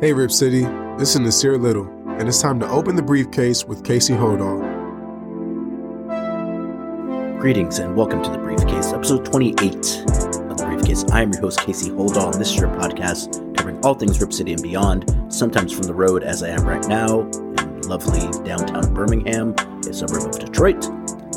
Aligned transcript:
Hey, 0.00 0.14
Rip 0.14 0.30
City, 0.30 0.62
this 0.96 1.14
is 1.14 1.20
Nassir 1.20 1.60
Little, 1.60 1.86
and 2.08 2.26
it's 2.26 2.40
time 2.40 2.58
to 2.60 2.68
open 2.70 2.96
the 2.96 3.02
briefcase 3.02 3.66
with 3.66 3.84
Casey 3.84 4.14
Holdahl. 4.14 4.58
Greetings 7.38 7.78
and 7.80 7.94
welcome 7.94 8.22
to 8.22 8.30
the 8.30 8.38
Briefcase, 8.38 8.94
episode 8.94 9.26
28 9.26 9.74
of 9.74 10.56
the 10.56 10.64
Briefcase. 10.66 11.04
I 11.12 11.20
am 11.20 11.34
your 11.34 11.42
host, 11.42 11.60
Casey 11.60 11.90
Holdahl, 11.90 12.32
and 12.32 12.40
this 12.40 12.48
is 12.48 12.56
your 12.56 12.70
podcast 12.70 13.54
covering 13.54 13.78
all 13.84 13.92
things 13.92 14.18
Rip 14.18 14.32
City 14.32 14.54
and 14.54 14.62
beyond, 14.62 15.04
sometimes 15.28 15.70
from 15.70 15.82
the 15.82 15.92
road 15.92 16.22
as 16.22 16.42
I 16.42 16.48
am 16.48 16.66
right 16.66 16.88
now 16.88 17.20
in 17.20 17.82
lovely 17.82 18.26
downtown 18.42 18.94
Birmingham, 18.94 19.54
a 19.86 19.92
suburb 19.92 20.34
of 20.34 20.38
Detroit. 20.38 20.82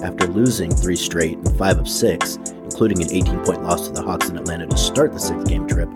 After 0.02 0.26
losing 0.28 0.74
three 0.74 0.96
straight 0.96 1.38
and 1.38 1.58
five 1.58 1.80
of 1.80 1.90
six, 1.90 2.38
including 2.64 3.02
an 3.02 3.12
18 3.12 3.44
point 3.44 3.62
loss 3.62 3.88
to 3.88 3.94
the 3.94 4.02
Hawks 4.02 4.30
in 4.30 4.38
Atlanta 4.38 4.68
to 4.68 4.78
start 4.78 5.12
the 5.12 5.20
six 5.20 5.44
game 5.44 5.68
trip, 5.68 5.90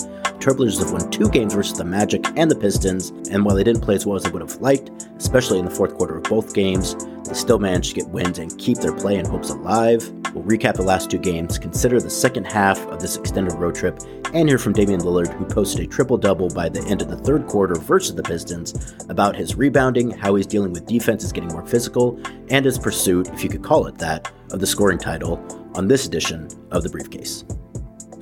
Trailblazers 0.48 0.80
have 0.80 0.94
won 0.94 1.12
two 1.12 1.28
games 1.28 1.54
versus 1.54 1.78
the 1.78 1.84
Magic 1.84 2.26
and 2.38 2.50
the 2.50 2.56
Pistons, 2.56 3.10
and 3.30 3.44
while 3.44 3.54
they 3.54 3.66
didn't 3.66 3.82
play 3.82 3.96
as 3.96 4.06
well 4.06 4.16
as 4.16 4.24
they 4.24 4.30
would 4.30 4.42
have 4.42 4.62
liked, 4.62 4.92
especially 5.18 5.60
in 5.60 5.66
the 5.66 5.72
fourth 5.72 5.96
quarter 5.96 6.16
of 6.16 6.24
both 6.24 6.54
games, 6.54 6.96
they 7.26 7.34
still 7.34 7.60
managed 7.60 7.90
to 7.90 7.96
get 7.96 8.08
wins 8.12 8.40
and 8.40 8.58
keep 8.58 8.78
their 8.78 8.96
play 8.96 9.18
and 9.18 9.28
hopes 9.28 9.50
alive. 9.50 10.10
We'll 10.34 10.46
recap 10.46 10.76
the 10.76 10.84
last 10.84 11.12
two 11.12 11.18
games, 11.18 11.60
consider 11.60 12.00
the 12.00 12.10
second 12.10 12.46
half 12.46 12.80
of 12.88 13.02
this 13.02 13.18
extended 13.18 13.56
road 13.56 13.76
trip, 13.76 14.00
and 14.34 14.48
hear 14.48 14.58
from 14.58 14.72
Damian 14.72 15.02
Lillard, 15.02 15.34
who 15.34 15.44
posted 15.44 15.82
a 15.82 15.88
triple 15.88 16.18
double 16.18 16.48
by 16.48 16.70
the 16.70 16.82
end 16.84 17.02
of 17.02 17.10
the 17.10 17.18
third 17.18 17.46
quarter 17.48 17.76
versus 17.76 18.16
the 18.16 18.24
Pistons, 18.24 18.96
about 19.10 19.36
his 19.36 19.56
rebounding, 19.56 20.12
how 20.12 20.36
he's 20.36 20.48
dealing 20.48 20.72
with 20.72 20.86
defenses 20.86 21.34
getting 21.34 21.52
more 21.52 21.66
physical, 21.66 22.18
and 22.50 22.64
his 22.64 22.80
pursuit, 22.80 23.28
if 23.34 23.44
you 23.44 23.50
could 23.50 23.64
call 23.64 23.86
it 23.86 23.98
that, 23.98 24.32
of 24.54 24.62
the 24.62 24.68
scoring 24.68 24.98
title 24.98 25.46
on 25.76 25.90
this 25.90 26.06
edition 26.06 26.48
of 26.72 26.84
the 26.84 26.90
Briefcase. 26.90 27.44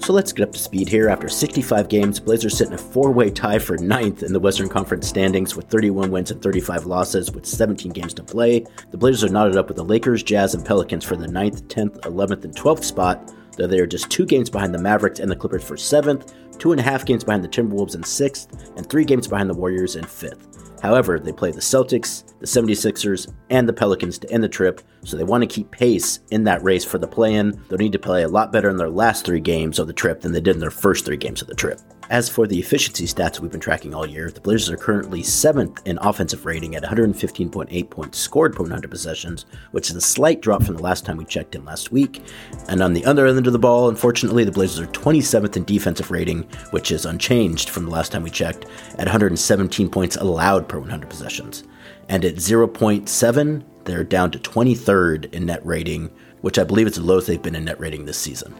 So 0.05 0.14
let's 0.14 0.32
get 0.32 0.48
up 0.48 0.54
to 0.54 0.59
speed 0.59 0.88
here. 0.88 1.10
After 1.10 1.27
65 1.27 1.90
games, 1.90 2.20
Blazers 2.20 2.55
sit 2.55 2.68
in 2.68 2.76
a 2.76 2.77
four 2.77 3.10
way 3.12 3.32
tie 3.32 3.57
for 3.57 3.76
ninth 3.79 4.21
in 4.21 4.34
the 4.34 4.40
Western 4.40 4.70
Conference 4.70 5.07
standings 5.07 5.55
with 5.55 5.66
31 5.66 6.12
wins 6.12 6.29
and 6.29 6.40
35 6.43 6.85
losses 6.85 7.32
with 7.32 7.43
17 7.43 7.91
games 7.91 8.13
to 8.13 8.21
play. 8.21 8.63
The 8.91 8.98
Blazers 8.99 9.24
are 9.24 9.34
knotted 9.34 9.57
up 9.57 9.68
with 9.68 9.77
the 9.77 9.84
Lakers, 9.84 10.21
Jazz, 10.21 10.54
and 10.54 10.63
Pelicans 10.63 11.04
for 11.04 11.16
the 11.16 11.26
9th, 11.26 11.63
10th, 11.70 12.02
11th, 12.02 12.44
and 12.44 12.55
12th 12.55 12.84
spot, 12.84 13.34
though 13.57 13.66
they 13.66 13.79
are 13.79 13.88
just 13.88 14.12
two 14.12 14.27
games 14.27 14.48
behind 14.48 14.76
the 14.76 14.79
Mavericks 14.79 15.20
and 15.20 15.32
the 15.32 15.35
Clippers 15.35 15.63
for 15.63 15.76
7th, 15.76 16.32
two 16.60 16.72
and 16.72 16.79
a 16.79 16.84
half 16.84 17.04
games 17.04 17.24
behind 17.24 17.44
the 17.44 17.49
Timberwolves 17.49 17.96
in 17.96 18.01
6th, 18.01 18.77
and 18.77 18.88
three 18.88 19.05
games 19.05 19.27
behind 19.27 19.49
the 19.49 19.55
Warriors 19.55 19.96
in 19.96 20.05
5th. 20.05 20.54
However, 20.81 21.20
they 21.20 21.31
play 21.31 21.51
the 21.51 21.59
Celtics, 21.59 22.23
the 22.40 22.45
76ers, 22.45 23.34
and 23.49 23.68
the 23.68 23.73
Pelicans 23.73 24.18
to 24.20 24.31
end 24.31 24.43
the 24.43 24.49
trip, 24.49 24.82
so 25.04 25.17
they 25.17 25.23
want 25.23 25.41
to 25.41 25.48
keep 25.48 25.71
pace 25.71 26.20
in 26.32 26.43
that 26.43 26.63
race 26.63 26.85
for 26.85 26.98
the 26.98 27.07
play 27.07 27.35
in. 27.35 27.59
They'll 27.70 27.79
need 27.79 27.91
to 27.93 27.99
play 27.99 28.23
a 28.23 28.27
lot 28.27 28.51
better 28.51 28.70
in 28.70 28.77
their 28.77 28.90
last 28.90 29.26
three 29.26 29.40
games 29.40 29.79
of 29.79 29.87
the 29.87 29.93
trip 29.93 30.21
than 30.21 30.32
they 30.32 30.41
did 30.41 30.55
in 30.55 30.59
their 30.59 30.71
first 30.71 31.05
three 31.05 31.17
games 31.17 31.41
of 31.41 31.48
the 31.48 31.55
trip. 31.55 31.79
As 32.09 32.29
for 32.29 32.45
the 32.45 32.59
efficiency 32.59 33.07
stats 33.07 33.39
we've 33.39 33.51
been 33.51 33.59
tracking 33.59 33.95
all 33.95 34.05
year, 34.05 34.29
the 34.29 34.39
Blazers 34.39 34.70
are 34.70 34.77
currently 34.77 35.23
seventh 35.23 35.81
in 35.85 35.98
offensive 35.99 36.45
rating 36.45 36.75
at 36.75 36.84
115.8 36.84 37.89
points 37.89 38.20
scored 38.20 38.55
per 38.55 38.61
100 38.61 38.91
possessions, 38.91 39.48
which 39.71 39.89
is 39.89 39.95
a 39.95 40.01
slight 40.01 40.39
drop 40.39 40.61
from 40.61 40.76
the 40.76 40.83
last 40.83 41.03
time 41.03 41.17
we 41.17 41.26
checked 41.26 41.55
in 41.55 41.65
last 41.65 41.91
week. 41.91 42.21
And 42.70 42.83
on 42.83 42.93
the 42.93 43.03
other 43.05 43.26
end 43.26 43.48
of 43.48 43.53
the 43.53 43.59
ball, 43.59 43.89
unfortunately, 43.89 44.43
the 44.43 44.51
Blazers 44.51 44.79
are 44.81 44.91
27th 44.91 45.57
in 45.57 45.63
defensive 45.63 46.11
rating, 46.11 46.43
which 46.70 46.91
is 46.91 47.07
unchanged 47.07 47.70
from 47.70 47.85
the 47.85 47.91
last 47.91 48.11
time 48.11 48.21
we 48.21 48.29
checked, 48.29 48.65
at 48.99 49.07
117 49.07 49.89
points 49.89 50.15
allowed 50.15 50.70
per 50.70 50.77
100 50.77 51.09
possessions. 51.09 51.63
And 52.07 52.23
at 52.23 52.35
0.7, 52.35 53.63
they're 53.83 54.03
down 54.03 54.29
to 54.29 54.39
23rd 54.39 55.33
in 55.33 55.48
net 55.48 55.65
rating, 55.65 56.11
which 56.41 56.59
I 56.59 56.65
believe 56.65 56.85
is 56.85 56.95
the 56.95 57.01
lowest 57.01 57.26
they've 57.26 57.41
been 57.41 57.55
in 57.55 57.65
net 57.65 57.79
rating 57.79 58.05
this 58.05 58.20
season. 58.20 58.53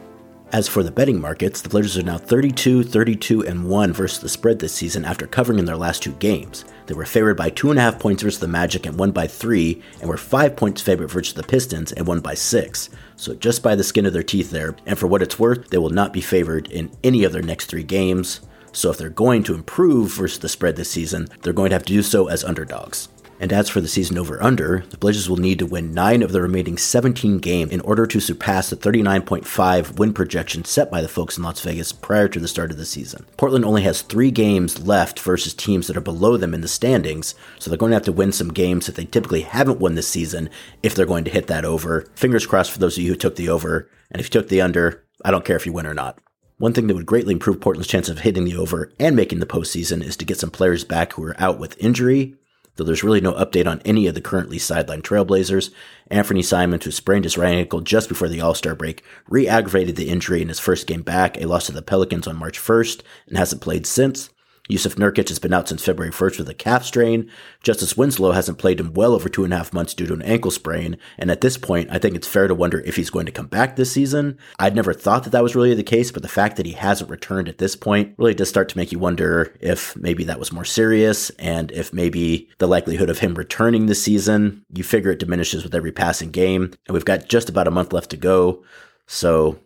As 0.52 0.68
for 0.68 0.84
the 0.84 0.92
betting 0.92 1.20
markets, 1.20 1.62
the 1.62 1.70
Blazers 1.70 1.98
are 1.98 2.04
now 2.04 2.20
32, 2.20 2.84
32, 2.84 3.46
and 3.46 3.68
1 3.68 3.94
versus 3.94 4.20
the 4.20 4.30
spread 4.30 4.60
this 4.60 4.74
season 4.74 5.04
after 5.04 5.26
covering 5.26 5.58
in 5.58 5.66
their 5.66 5.76
last 5.76 6.04
two 6.04 6.14
games. 6.14 6.64
They 6.86 6.94
were 6.94 7.06
favored 7.06 7.36
by 7.36 7.50
2.5 7.50 8.00
points 8.00 8.22
versus 8.22 8.40
the 8.40 8.48
Magic 8.48 8.86
and 8.86 8.98
won 8.98 9.12
by 9.12 9.26
3, 9.26 9.82
and 10.00 10.10
were 10.10 10.18
5 10.18 10.56
points 10.56 10.82
favored 10.82 11.10
versus 11.10 11.34
the 11.34 11.44
Pistons 11.44 11.92
and 11.92 12.06
won 12.06 12.20
by 12.20 12.36
6. 12.36 12.90
So 13.18 13.34
just 13.34 13.64
by 13.64 13.76
the 13.76 13.84
skin 13.84 14.06
of 14.06 14.14
their 14.14 14.24
teeth 14.24 14.52
there, 14.52 14.76
and 14.86 15.00
for 15.00 15.08
what 15.08 15.24
it's 15.24 15.40
worth, 15.40 15.70
they 15.70 15.80
will 15.80 15.90
not 15.90 16.14
be 16.14 16.22
favored 16.22 16.72
in 16.72 16.92
any 17.04 17.24
of 17.24 17.34
their 17.34 17.42
next 17.42 17.66
three 17.66 17.84
games. 17.84 18.42
So 18.72 18.92
if 18.92 18.98
they're 18.98 19.10
going 19.10 19.44
to 19.44 19.56
improve 19.56 20.12
versus 20.12 20.40
the 20.40 20.48
spread 20.48 20.76
this 20.76 20.92
season, 20.92 21.28
they're 21.42 21.54
going 21.54 21.72
to 21.72 21.76
have 21.76 21.86
to 21.86 21.94
do 21.94 22.04
so 22.04 22.28
as 22.28 22.44
underdogs. 22.44 23.10
And 23.40 23.52
as 23.52 23.68
for 23.68 23.82
the 23.82 23.88
season 23.88 24.18
over 24.18 24.42
under, 24.42 24.86
the 24.90 24.98
Blazers 24.98 25.30
will 25.30 25.38
need 25.38 25.60
to 25.60 25.66
win 25.66 25.94
9 25.94 26.24
of 26.24 26.32
the 26.32 26.42
remaining 26.42 26.78
17 26.78 27.40
games 27.40 27.72
in 27.72 27.82
order 27.82 28.08
to 28.08 28.20
surpass 28.22 28.70
the 28.70 28.78
39.5 28.78 29.98
win 29.98 30.14
projection 30.14 30.64
set 30.64 30.90
by 30.90 31.02
the 31.02 31.10
folks 31.10 31.38
in 31.38 31.44
Las 31.44 31.60
Vegas 31.60 31.92
prior 31.92 32.30
to 32.30 32.40
the 32.40 32.48
start 32.48 32.72
of 32.72 32.78
the 32.78 32.86
season. 32.86 33.26
Portland 33.36 33.66
only 33.66 33.82
has 33.84 34.02
3 34.02 34.32
games 34.32 34.88
left 34.88 35.20
versus 35.20 35.54
teams 35.54 35.88
that 35.88 35.98
are 35.98 36.02
below 36.02 36.38
them 36.38 36.54
in 36.54 36.62
the 36.62 36.68
standings, 36.68 37.36
so 37.60 37.70
they're 37.70 37.78
going 37.78 37.90
to 37.90 37.96
have 37.98 38.04
to 38.04 38.12
win 38.14 38.32
some 38.32 38.54
games 38.54 38.86
that 38.86 38.96
they 38.96 39.06
typically 39.06 39.42
haven't 39.42 39.80
won 39.80 39.96
this 39.96 40.08
season 40.08 40.50
if 40.82 40.96
they're 40.96 41.06
going 41.06 41.26
to 41.26 41.32
hit 41.32 41.48
that 41.48 41.66
over. 41.66 42.08
Fingers 42.16 42.48
crossed 42.48 42.72
for 42.72 42.80
those 42.80 42.98
of 42.98 43.04
you 43.04 43.12
who 43.12 43.18
took 43.18 43.36
the 43.36 43.50
over, 43.50 43.90
and 44.12 44.22
if 44.22 44.28
you 44.28 44.32
took 44.32 44.48
the 44.48 44.62
under, 44.62 45.04
I 45.26 45.32
don't 45.32 45.44
care 45.44 45.58
if 45.58 45.66
you 45.66 45.74
win 45.74 45.88
or 45.88 45.94
not. 45.94 46.20
One 46.58 46.72
thing 46.72 46.88
that 46.88 46.96
would 46.96 47.06
greatly 47.06 47.34
improve 47.34 47.60
Portland's 47.60 47.90
chance 47.90 48.08
of 48.08 48.20
hitting 48.20 48.46
the 48.46 48.56
over 48.56 48.94
and 48.98 49.14
making 49.14 49.40
the 49.40 49.46
postseason 49.46 50.02
is 50.02 50.16
to 50.16 50.26
get 50.26 50.40
some 50.40 50.52
players 50.52 50.86
back 50.86 51.12
who 51.14 51.24
are 51.26 51.36
out 51.38 51.60
with 51.60 51.78
injury 51.84 52.36
though 52.76 52.84
there's 52.84 53.04
really 53.04 53.22
no 53.22 53.34
update 53.34 53.68
on 53.68 53.82
any 53.86 54.08
of 54.08 54.16
the 54.16 54.22
currently 54.22 54.58
sidelined 54.58 55.02
Trailblazers. 55.02 55.72
Anfernee 56.12 56.44
Simons, 56.44 56.86
who 56.86 56.92
sprained 56.92 57.26
his 57.26 57.38
right 57.38 57.56
ankle 57.56 57.82
just 57.82 58.10
before 58.10 58.28
the 58.28 58.42
All 58.42 58.54
Star 58.54 58.76
break, 58.76 59.04
re 59.28 59.48
aggravated 59.48 59.96
the 59.96 60.10
injury 60.10 60.42
in 60.42 60.50
his 60.50 60.60
first 60.60 60.88
game 60.88 61.02
back, 61.02 61.40
a 61.40 61.46
loss 61.46 61.68
to 61.68 61.72
the 61.72 61.82
Pelicans 61.82 62.28
on 62.28 62.36
March 62.36 62.60
1st, 62.60 63.02
and 63.28 63.38
hasn't 63.38 63.62
played 63.62 63.86
since. 63.86 64.30
Jusuf 64.70 64.96
Nurkic 64.96 65.30
has 65.30 65.38
been 65.38 65.54
out 65.54 65.70
since 65.70 65.86
February 65.86 66.12
1st 66.12 66.40
with 66.40 66.50
a 66.50 66.54
calf 66.54 66.84
strain. 66.84 67.30
Justise 67.62 67.96
Winslow 67.96 68.32
hasn't 68.32 68.58
played 68.58 68.80
in 68.80 68.94
well 68.94 69.14
over 69.14 69.30
two 69.30 69.44
and 69.44 69.54
a 69.54 69.58
half 69.58 69.74
months 69.74 69.94
due 69.94 70.08
to 70.08 70.14
an 70.14 70.24
ankle 70.24 70.50
sprain. 70.50 70.98
And 71.18 71.30
at 71.30 71.42
this 71.42 71.58
point, 71.58 71.90
I 71.92 72.00
think 72.00 72.16
it's 72.16 72.28
fair 72.28 72.48
to 72.48 72.56
wonder 72.56 72.80
if 72.82 72.96
he's 72.96 73.12
going 73.12 73.28
to 73.28 73.32
come 73.32 73.48
back 73.48 73.76
this 73.76 73.92
season. 73.92 74.38
I'd 74.58 74.76
never 74.76 74.94
thought 74.94 75.24
that 75.24 75.30
that 75.32 75.44
was 75.44 75.56
really 75.56 75.76
the 75.76 75.84
case, 75.84 76.12
but 76.12 76.24
the 76.24 76.28
fact 76.28 76.58
that 76.58 76.66
he 76.66 76.72
hasn't 76.72 77.10
returned 77.10 77.48
at 77.48 77.60
this 77.60 77.76
point 77.76 78.16
really 78.18 78.34
does 78.34 78.50
start 78.50 78.70
to 78.70 78.78
make 78.78 78.92
you 78.92 79.00
wonder 79.00 79.56
if 79.60 79.96
maybe 79.96 80.24
that 80.24 80.40
was 80.40 80.52
more 80.52 80.66
serious 80.66 81.30
and 81.32 81.72
if 81.72 81.94
maybe 81.94 82.50
the 82.58 82.68
likelihood 82.68 83.10
of 83.10 83.20
him 83.20 83.36
returning 83.36 83.86
this 83.86 84.02
season, 84.02 84.64
you 84.74 84.84
figure 84.84 85.12
it 85.12 85.20
diminishes 85.20 85.64
with 85.64 85.76
every 85.76 85.92
passing 85.92 86.32
game. 86.32 86.74
And 86.88 86.94
we've 86.94 87.06
got 87.06 87.30
just 87.30 87.50
about 87.50 87.68
a 87.68 87.72
month 87.72 87.94
left 87.94 88.10
to 88.12 88.18
go. 88.18 88.64
So 89.08 89.60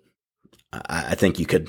I, 0.71 1.15
think 1.15 1.39
you 1.39 1.47
could, 1.47 1.67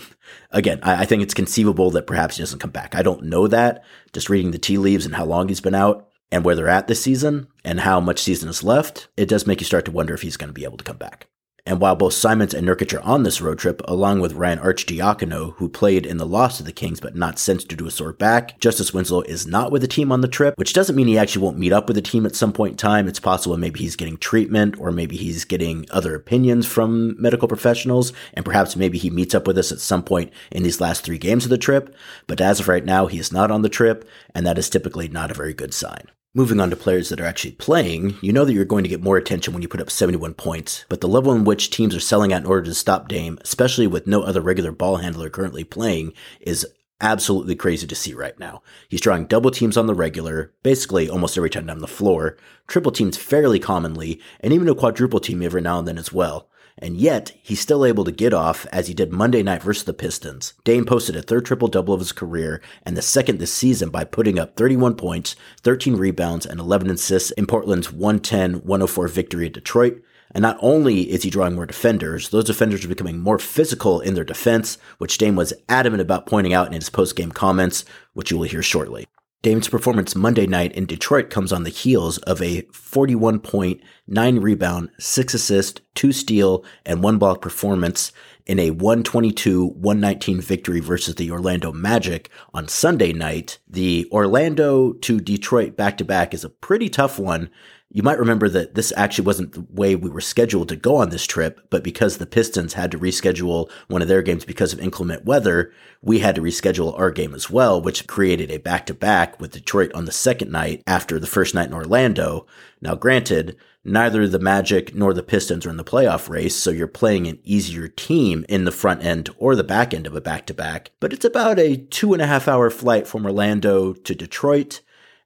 again, 0.50 0.80
I, 0.82 1.06
think 1.06 1.22
it's 1.22 1.32
conceivable 1.32 1.90
that 1.92 2.06
perhaps 2.06 2.36
he 2.36 2.42
doesn't 2.42 2.58
come 2.58 2.70
back. 2.70 2.94
I 2.94 3.02
don't 3.02 3.24
know 3.24 3.46
that. 3.46 3.82
Just 4.12 4.28
reading 4.28 4.50
the 4.50 4.58
tea 4.58 4.76
leaves 4.76 5.06
and 5.06 5.14
how 5.14 5.24
long 5.24 5.48
he's 5.48 5.62
been 5.62 5.74
out 5.74 6.08
and 6.30 6.44
where 6.44 6.54
they're 6.54 6.68
at 6.68 6.86
this 6.86 7.02
season 7.02 7.48
and 7.64 7.80
how 7.80 7.98
much 7.98 8.20
season 8.20 8.50
is 8.50 8.62
left, 8.62 9.08
it 9.16 9.28
does 9.28 9.46
make 9.46 9.60
you 9.60 9.64
start 9.64 9.86
to 9.86 9.90
wonder 9.90 10.12
if 10.12 10.20
he's 10.20 10.36
going 10.36 10.50
to 10.50 10.54
be 10.54 10.64
able 10.64 10.76
to 10.76 10.84
come 10.84 10.98
back. 10.98 11.29
And 11.66 11.80
while 11.80 11.96
both 11.96 12.14
Simons 12.14 12.54
and 12.54 12.66
Nurkic 12.66 12.96
are 12.96 13.02
on 13.02 13.22
this 13.22 13.40
road 13.40 13.58
trip, 13.58 13.82
along 13.86 14.20
with 14.20 14.32
Ryan 14.32 14.58
Arcidiacono, 14.58 15.54
who 15.56 15.68
played 15.68 16.06
in 16.06 16.16
the 16.16 16.26
loss 16.26 16.56
to 16.56 16.62
the 16.62 16.72
Kings 16.72 17.00
but 17.00 17.14
not 17.14 17.38
since 17.38 17.64
due 17.64 17.76
to 17.76 17.86
a 17.86 17.90
sore 17.90 18.12
back, 18.12 18.58
Justise 18.60 18.94
Winslow 18.94 19.22
is 19.22 19.46
not 19.46 19.70
with 19.70 19.82
the 19.82 19.88
team 19.88 20.10
on 20.12 20.20
the 20.20 20.28
trip, 20.28 20.54
which 20.56 20.72
doesn't 20.72 20.96
mean 20.96 21.06
he 21.06 21.18
actually 21.18 21.42
won't 21.42 21.58
meet 21.58 21.72
up 21.72 21.86
with 21.86 21.96
the 21.96 22.02
team 22.02 22.26
at 22.26 22.34
some 22.34 22.52
point 22.52 22.72
in 22.72 22.76
time. 22.76 23.08
It's 23.08 23.20
possible 23.20 23.56
maybe 23.56 23.80
he's 23.80 23.96
getting 23.96 24.16
treatment 24.16 24.78
or 24.78 24.90
maybe 24.90 25.16
he's 25.16 25.44
getting 25.44 25.86
other 25.90 26.14
opinions 26.14 26.66
from 26.66 27.20
medical 27.20 27.48
professionals, 27.48 28.12
and 28.34 28.44
perhaps 28.44 28.76
maybe 28.76 28.98
he 28.98 29.10
meets 29.10 29.34
up 29.34 29.46
with 29.46 29.58
us 29.58 29.72
at 29.72 29.80
some 29.80 30.02
point 30.02 30.32
in 30.50 30.62
these 30.62 30.80
last 30.80 31.04
three 31.04 31.18
games 31.18 31.44
of 31.44 31.50
the 31.50 31.58
trip. 31.58 31.94
But 32.26 32.40
as 32.40 32.60
of 32.60 32.68
right 32.68 32.84
now, 32.84 33.06
he 33.06 33.18
is 33.18 33.32
not 33.32 33.50
on 33.50 33.62
the 33.62 33.68
trip, 33.68 34.08
and 34.34 34.46
that 34.46 34.58
is 34.58 34.70
typically 34.70 35.08
not 35.08 35.30
a 35.30 35.34
very 35.34 35.54
good 35.54 35.74
sign. 35.74 36.08
Moving 36.32 36.60
on 36.60 36.70
to 36.70 36.76
players 36.76 37.08
that 37.08 37.20
are 37.20 37.26
actually 37.26 37.50
playing, 37.54 38.16
you 38.20 38.32
know 38.32 38.44
that 38.44 38.52
you're 38.52 38.64
going 38.64 38.84
to 38.84 38.88
get 38.88 39.02
more 39.02 39.16
attention 39.16 39.52
when 39.52 39.62
you 39.62 39.68
put 39.68 39.80
up 39.80 39.90
71 39.90 40.34
points, 40.34 40.84
but 40.88 41.00
the 41.00 41.08
level 41.08 41.32
in 41.32 41.42
which 41.42 41.70
teams 41.70 41.92
are 41.92 41.98
selling 41.98 42.32
out 42.32 42.42
in 42.42 42.46
order 42.46 42.66
to 42.66 42.74
stop 42.74 43.08
Dame, 43.08 43.36
especially 43.40 43.88
with 43.88 44.06
no 44.06 44.22
other 44.22 44.40
regular 44.40 44.70
ball 44.70 44.98
handler 44.98 45.28
currently 45.28 45.64
playing, 45.64 46.12
is 46.40 46.64
absolutely 47.00 47.56
crazy 47.56 47.84
to 47.84 47.96
see 47.96 48.14
right 48.14 48.38
now. 48.38 48.62
He's 48.88 49.00
drawing 49.00 49.26
double 49.26 49.50
teams 49.50 49.76
on 49.76 49.88
the 49.88 49.94
regular, 49.94 50.52
basically 50.62 51.10
almost 51.10 51.36
every 51.36 51.50
time 51.50 51.66
down 51.66 51.80
the 51.80 51.88
floor, 51.88 52.36
triple 52.68 52.92
teams 52.92 53.16
fairly 53.16 53.58
commonly, 53.58 54.20
and 54.38 54.52
even 54.52 54.68
a 54.68 54.74
quadruple 54.76 55.18
team 55.18 55.42
every 55.42 55.62
now 55.62 55.80
and 55.80 55.88
then 55.88 55.98
as 55.98 56.12
well 56.12 56.48
and 56.80 56.96
yet 56.96 57.32
he's 57.42 57.60
still 57.60 57.84
able 57.84 58.04
to 58.04 58.12
get 58.12 58.32
off 58.32 58.66
as 58.72 58.88
he 58.88 58.94
did 58.94 59.12
Monday 59.12 59.42
night 59.42 59.62
versus 59.62 59.84
the 59.84 59.92
Pistons. 59.92 60.54
Dame 60.64 60.84
posted 60.84 61.16
a 61.16 61.22
third 61.22 61.44
triple 61.44 61.68
double 61.68 61.94
of 61.94 62.00
his 62.00 62.12
career 62.12 62.60
and 62.84 62.96
the 62.96 63.02
second 63.02 63.38
this 63.38 63.52
season 63.52 63.90
by 63.90 64.04
putting 64.04 64.38
up 64.38 64.56
31 64.56 64.94
points, 64.94 65.36
13 65.62 65.96
rebounds, 65.96 66.46
and 66.46 66.60
11 66.60 66.90
assists 66.90 67.30
in 67.32 67.46
Portland's 67.46 67.88
110-104 67.88 69.10
victory 69.10 69.46
at 69.46 69.52
Detroit. 69.52 70.02
And 70.32 70.42
not 70.42 70.58
only 70.60 71.10
is 71.10 71.24
he 71.24 71.30
drawing 71.30 71.56
more 71.56 71.66
defenders, 71.66 72.28
those 72.28 72.44
defenders 72.44 72.84
are 72.84 72.88
becoming 72.88 73.18
more 73.18 73.38
physical 73.38 74.00
in 74.00 74.14
their 74.14 74.24
defense, 74.24 74.78
which 74.98 75.18
Dame 75.18 75.34
was 75.36 75.52
adamant 75.68 76.00
about 76.00 76.26
pointing 76.26 76.52
out 76.52 76.68
in 76.68 76.72
his 76.74 76.88
post-game 76.88 77.32
comments, 77.32 77.84
which 78.14 78.30
you 78.30 78.38
will 78.38 78.46
hear 78.46 78.62
shortly. 78.62 79.06
Dame's 79.42 79.68
performance 79.68 80.14
Monday 80.14 80.46
night 80.46 80.72
in 80.72 80.84
Detroit 80.84 81.30
comes 81.30 81.50
on 81.50 81.62
the 81.62 81.70
heels 81.70 82.18
of 82.18 82.42
a 82.42 82.60
41 82.72 83.40
point, 83.40 83.80
9 84.06 84.38
rebound, 84.38 84.90
6 84.98 85.32
assist, 85.32 85.80
two 85.94 86.12
steal, 86.12 86.62
and 86.84 87.02
one 87.02 87.16
block 87.16 87.40
performance 87.40 88.12
in 88.44 88.58
a 88.58 88.70
122-119 88.72 90.42
victory 90.42 90.80
versus 90.80 91.14
the 91.14 91.30
Orlando 91.30 91.72
Magic 91.72 92.28
on 92.52 92.68
Sunday 92.68 93.14
night. 93.14 93.58
The 93.66 94.06
Orlando 94.12 94.92
to 94.92 95.20
Detroit 95.20 95.74
back-to-back 95.74 96.34
is 96.34 96.44
a 96.44 96.50
pretty 96.50 96.90
tough 96.90 97.18
one 97.18 97.48
you 97.92 98.04
might 98.04 98.20
remember 98.20 98.48
that 98.48 98.76
this 98.76 98.92
actually 98.96 99.24
wasn't 99.24 99.52
the 99.52 99.66
way 99.68 99.96
we 99.96 100.10
were 100.10 100.20
scheduled 100.20 100.68
to 100.68 100.76
go 100.76 100.94
on 100.96 101.10
this 101.10 101.26
trip, 101.26 101.60
but 101.70 101.82
because 101.82 102.18
the 102.18 102.26
Pistons 102.26 102.74
had 102.74 102.92
to 102.92 102.98
reschedule 102.98 103.68
one 103.88 104.00
of 104.00 104.06
their 104.06 104.22
games 104.22 104.44
because 104.44 104.72
of 104.72 104.78
inclement 104.78 105.24
weather, 105.24 105.72
we 106.00 106.20
had 106.20 106.36
to 106.36 106.40
reschedule 106.40 106.96
our 106.96 107.10
game 107.10 107.34
as 107.34 107.50
well, 107.50 107.82
which 107.82 108.06
created 108.06 108.48
a 108.48 108.58
back 108.58 108.86
to 108.86 108.94
back 108.94 109.40
with 109.40 109.50
Detroit 109.50 109.90
on 109.92 110.04
the 110.04 110.12
second 110.12 110.52
night 110.52 110.84
after 110.86 111.18
the 111.18 111.26
first 111.26 111.52
night 111.52 111.66
in 111.66 111.74
Orlando. 111.74 112.46
Now, 112.80 112.94
granted, 112.94 113.56
neither 113.84 114.28
the 114.28 114.38
Magic 114.38 114.94
nor 114.94 115.12
the 115.12 115.24
Pistons 115.24 115.66
are 115.66 115.70
in 115.70 115.76
the 115.76 115.82
playoff 115.82 116.28
race, 116.28 116.54
so 116.54 116.70
you're 116.70 116.86
playing 116.86 117.26
an 117.26 117.40
easier 117.42 117.88
team 117.88 118.44
in 118.48 118.66
the 118.66 118.72
front 118.72 119.02
end 119.02 119.30
or 119.36 119.56
the 119.56 119.64
back 119.64 119.92
end 119.92 120.06
of 120.06 120.14
a 120.14 120.20
back 120.20 120.46
to 120.46 120.54
back, 120.54 120.92
but 121.00 121.12
it's 121.12 121.24
about 121.24 121.58
a 121.58 121.76
two 121.76 122.12
and 122.12 122.22
a 122.22 122.26
half 122.26 122.46
hour 122.46 122.70
flight 122.70 123.08
from 123.08 123.26
Orlando 123.26 123.94
to 123.94 124.14
Detroit. 124.14 124.80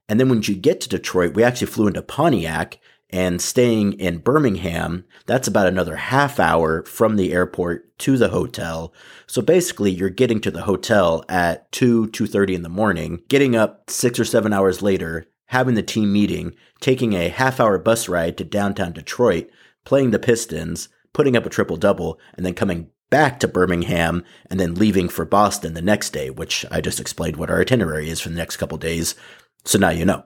And 0.07 0.19
then 0.19 0.29
when 0.29 0.41
you 0.43 0.55
get 0.55 0.81
to 0.81 0.89
Detroit, 0.89 1.33
we 1.33 1.43
actually 1.43 1.67
flew 1.67 1.87
into 1.87 2.01
Pontiac 2.01 2.79
and 3.09 3.41
staying 3.41 3.93
in 3.93 4.17
Birmingham, 4.17 5.05
that's 5.25 5.47
about 5.47 5.67
another 5.67 5.95
half 5.95 6.39
hour 6.39 6.83
from 6.83 7.15
the 7.15 7.33
airport 7.33 7.97
to 7.99 8.17
the 8.17 8.29
hotel. 8.29 8.93
So 9.27 9.41
basically 9.41 9.91
you're 9.91 10.09
getting 10.09 10.41
to 10.41 10.51
the 10.51 10.63
hotel 10.63 11.23
at 11.29 11.71
2, 11.71 12.07
2.30 12.07 12.55
in 12.55 12.63
the 12.63 12.69
morning, 12.69 13.21
getting 13.29 13.55
up 13.55 13.89
six 13.89 14.19
or 14.19 14.25
seven 14.25 14.53
hours 14.53 14.81
later, 14.81 15.27
having 15.47 15.75
the 15.75 15.83
team 15.83 16.11
meeting, 16.11 16.55
taking 16.81 17.13
a 17.13 17.29
half 17.29 17.59
hour 17.59 17.77
bus 17.77 18.09
ride 18.09 18.37
to 18.37 18.43
downtown 18.43 18.91
Detroit, 18.91 19.49
playing 19.85 20.11
the 20.11 20.19
Pistons, 20.19 20.89
putting 21.13 21.37
up 21.37 21.45
a 21.45 21.49
triple 21.49 21.77
double, 21.77 22.19
and 22.35 22.45
then 22.45 22.53
coming 22.53 22.89
back 23.09 23.39
to 23.39 23.47
Birmingham 23.47 24.23
and 24.49 24.59
then 24.59 24.75
leaving 24.75 25.07
for 25.07 25.23
Boston 25.25 25.73
the 25.73 25.81
next 25.81 26.09
day, 26.09 26.29
which 26.29 26.65
I 26.71 26.81
just 26.81 26.99
explained 26.99 27.37
what 27.37 27.49
our 27.49 27.61
itinerary 27.61 28.09
is 28.09 28.19
for 28.19 28.29
the 28.29 28.35
next 28.35 28.57
couple 28.57 28.77
days. 28.77 29.15
So 29.65 29.79
now 29.79 29.89
you 29.89 30.05
know. 30.05 30.23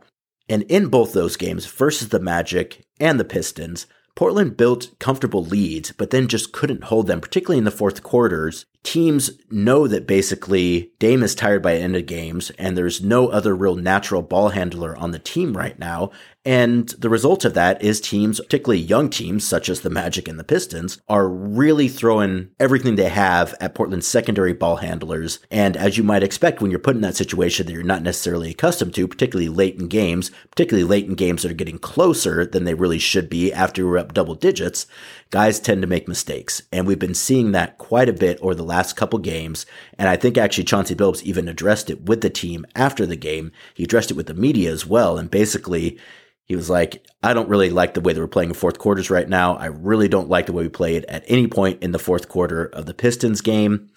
And 0.48 0.64
in 0.64 0.88
both 0.88 1.14
those 1.14 1.38
games 1.38 1.66
versus 1.66 2.10
the 2.10 2.20
Magic 2.20 2.84
and 3.00 3.20
the 3.20 3.26
Pistons, 3.26 3.86
Portland 4.16 4.58
built 4.58 4.98
comfortable 5.00 5.46
leads, 5.46 5.92
but 5.92 6.10
then 6.10 6.28
just 6.28 6.52
couldn't 6.52 6.86
hold 6.86 7.08
them, 7.08 7.22
particularly 7.22 7.60
in 7.60 7.64
the 7.64 7.72
fourth 7.72 8.04
quarters. 8.04 8.66
Teams 8.84 9.32
know 9.52 9.88
that 9.88 10.08
basically 10.08 10.94
Dame 11.00 11.22
is 11.22 11.36
tired 11.36 11.62
by 11.62 11.76
end 11.76 11.98
of 11.98 12.06
games, 12.06 12.50
and 12.52 12.78
there's 12.78 13.04
no 13.04 13.28
other 13.28 13.54
real 13.54 13.76
natural 13.76 14.22
ball 14.22 14.50
handler 14.50 14.96
on 14.96 15.12
the 15.12 15.20
team 15.20 15.56
right 15.56 15.78
now. 15.78 16.12
And 16.46 16.88
the 16.98 17.10
result 17.10 17.44
of 17.44 17.54
that 17.56 17.84
is 17.84 18.00
teams, 18.00 18.40
particularly 18.40 18.80
young 18.80 19.10
teams 19.10 19.46
such 19.46 19.68
as 19.68 19.82
the 19.82 19.90
Magic 19.90 20.28
and 20.28 20.40
the 20.40 20.46
Pistons, 20.46 21.02
are 21.10 21.28
really 21.28 21.90
throwing 21.90 22.50
everything 22.60 22.96
they 22.96 23.10
have 23.10 23.54
at 23.60 23.76
Portland's 23.76 24.08
secondary 24.08 24.54
ball 24.54 24.78
handlers. 24.78 25.40
And 25.52 25.76
as 25.76 25.98
you 25.98 26.04
might 26.04 26.24
expect, 26.24 26.62
when 26.62 26.72
you're 26.72 26.80
put 26.80 26.96
in 26.96 27.02
that 27.02 27.18
situation 27.18 27.66
that 27.66 27.74
you're 27.74 27.84
not 27.84 28.02
necessarily 28.02 28.52
accustomed 28.52 28.96
to, 28.96 29.08
particularly 29.08 29.50
late 29.50 29.76
in 29.76 29.90
games, 29.90 30.32
particularly 30.50 30.88
late 30.88 31.06
in 31.06 31.16
games 31.16 31.44
that 31.44 31.52
are 31.52 31.56
getting 31.56 31.78
closer 31.78 32.46
than 32.46 32.64
they 32.64 32.74
really 32.74 33.00
should 33.00 33.30
be 33.30 33.52
after 33.52 33.86
we're 33.86 33.98
up 33.98 34.14
double 34.14 34.36
digits, 34.36 34.88
guys 35.32 35.60
tend 35.60 35.82
to 35.82 35.88
make 35.88 36.08
mistakes. 36.08 36.62
And 36.72 36.88
we've 36.88 36.98
been 36.98 37.14
seeing 37.14 37.52
that 37.52 37.78
quite 37.78 38.08
a 38.08 38.14
bit 38.14 38.40
over 38.42 38.56
the 38.56 38.64
last 38.70 38.96
couple 38.96 39.20
games. 39.20 39.66
And 39.98 40.08
I 40.08 40.16
think 40.16 40.38
actually 40.38 40.64
Chauncey 40.64 40.96
Billups 40.96 41.24
even 41.24 41.50
addressed 41.50 41.90
it 41.90 42.04
with 42.04 42.22
the 42.22 42.30
team 42.30 42.66
after 42.76 43.06
the 43.06 43.18
game. 43.18 43.52
He 43.74 43.84
addressed 43.84 44.12
it 44.12 44.18
with 44.18 44.28
the 44.28 44.34
media 44.34 44.72
as 44.72 44.86
well. 44.86 45.18
And 45.18 45.30
basically, 45.30 46.00
he 46.46 46.56
was 46.56 46.70
like, 46.70 47.06
I 47.22 47.34
don't 47.34 47.50
really 47.50 47.70
like 47.70 47.94
the 47.94 48.02
way 48.02 48.14
that 48.14 48.20
we're 48.20 48.28
playing 48.28 48.50
in 48.50 48.56
fourth 48.56 48.80
quarters 48.80 49.10
right 49.10 49.30
now. 49.30 49.56
I 49.56 49.66
really 49.66 50.08
don't 50.08 50.30
like 50.30 50.48
the 50.48 50.54
way 50.54 50.64
we 50.64 50.70
played 50.70 51.06
at 51.06 51.24
any 51.28 51.48
point 51.48 51.84
in 51.84 51.92
the 51.92 52.00
fourth 52.00 52.30
quarter 52.30 52.66
of 52.66 52.86
the 52.86 52.94
Pistons 52.94 53.42
game. 53.42 53.90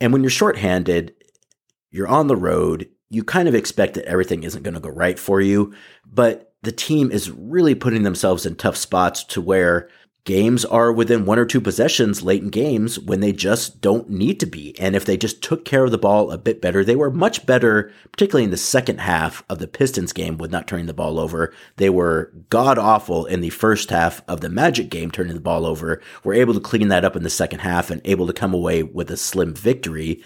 And 0.00 0.12
when 0.12 0.22
you're 0.22 0.30
shorthanded, 0.30 1.14
you're 1.90 2.08
on 2.08 2.28
the 2.28 2.36
road, 2.36 2.88
you 3.10 3.24
kind 3.24 3.48
of 3.48 3.54
expect 3.54 3.94
that 3.94 4.04
everything 4.04 4.44
isn't 4.44 4.62
going 4.62 4.74
to 4.74 4.80
go 4.80 4.90
right 4.90 5.18
for 5.18 5.40
you. 5.40 5.74
But 6.06 6.54
the 6.62 6.72
team 6.72 7.10
is 7.10 7.30
really 7.30 7.74
putting 7.74 8.04
themselves 8.04 8.46
in 8.46 8.54
tough 8.54 8.76
spots 8.76 9.24
to 9.24 9.40
where 9.40 9.88
games 10.24 10.64
are 10.64 10.92
within 10.92 11.24
one 11.24 11.38
or 11.38 11.44
two 11.44 11.60
possessions 11.60 12.22
late 12.22 12.42
in 12.42 12.48
games 12.48 12.98
when 12.98 13.20
they 13.20 13.32
just 13.32 13.80
don't 13.80 14.08
need 14.08 14.38
to 14.40 14.46
be. 14.46 14.78
And 14.78 14.94
if 14.94 15.04
they 15.04 15.16
just 15.16 15.42
took 15.42 15.64
care 15.64 15.84
of 15.84 15.90
the 15.90 15.98
ball 15.98 16.30
a 16.30 16.38
bit 16.38 16.60
better, 16.60 16.84
they 16.84 16.94
were 16.94 17.10
much 17.10 17.44
better, 17.44 17.90
particularly 18.12 18.44
in 18.44 18.50
the 18.50 18.56
second 18.56 18.98
half 18.98 19.42
of 19.48 19.58
the 19.58 19.66
Pistons 19.66 20.12
game 20.12 20.38
with 20.38 20.50
not 20.50 20.68
turning 20.68 20.86
the 20.86 20.94
ball 20.94 21.18
over. 21.18 21.52
They 21.76 21.90
were 21.90 22.32
god 22.50 22.78
awful 22.78 23.26
in 23.26 23.40
the 23.40 23.50
first 23.50 23.90
half 23.90 24.22
of 24.28 24.40
the 24.40 24.48
Magic 24.48 24.90
game, 24.90 25.10
turning 25.10 25.34
the 25.34 25.40
ball 25.40 25.66
over. 25.66 26.00
Were 26.22 26.34
able 26.34 26.54
to 26.54 26.60
clean 26.60 26.88
that 26.88 27.04
up 27.04 27.16
in 27.16 27.22
the 27.24 27.30
second 27.30 27.60
half 27.60 27.90
and 27.90 28.00
able 28.04 28.26
to 28.26 28.32
come 28.32 28.54
away 28.54 28.82
with 28.82 29.10
a 29.10 29.16
slim 29.16 29.54
victory. 29.54 30.22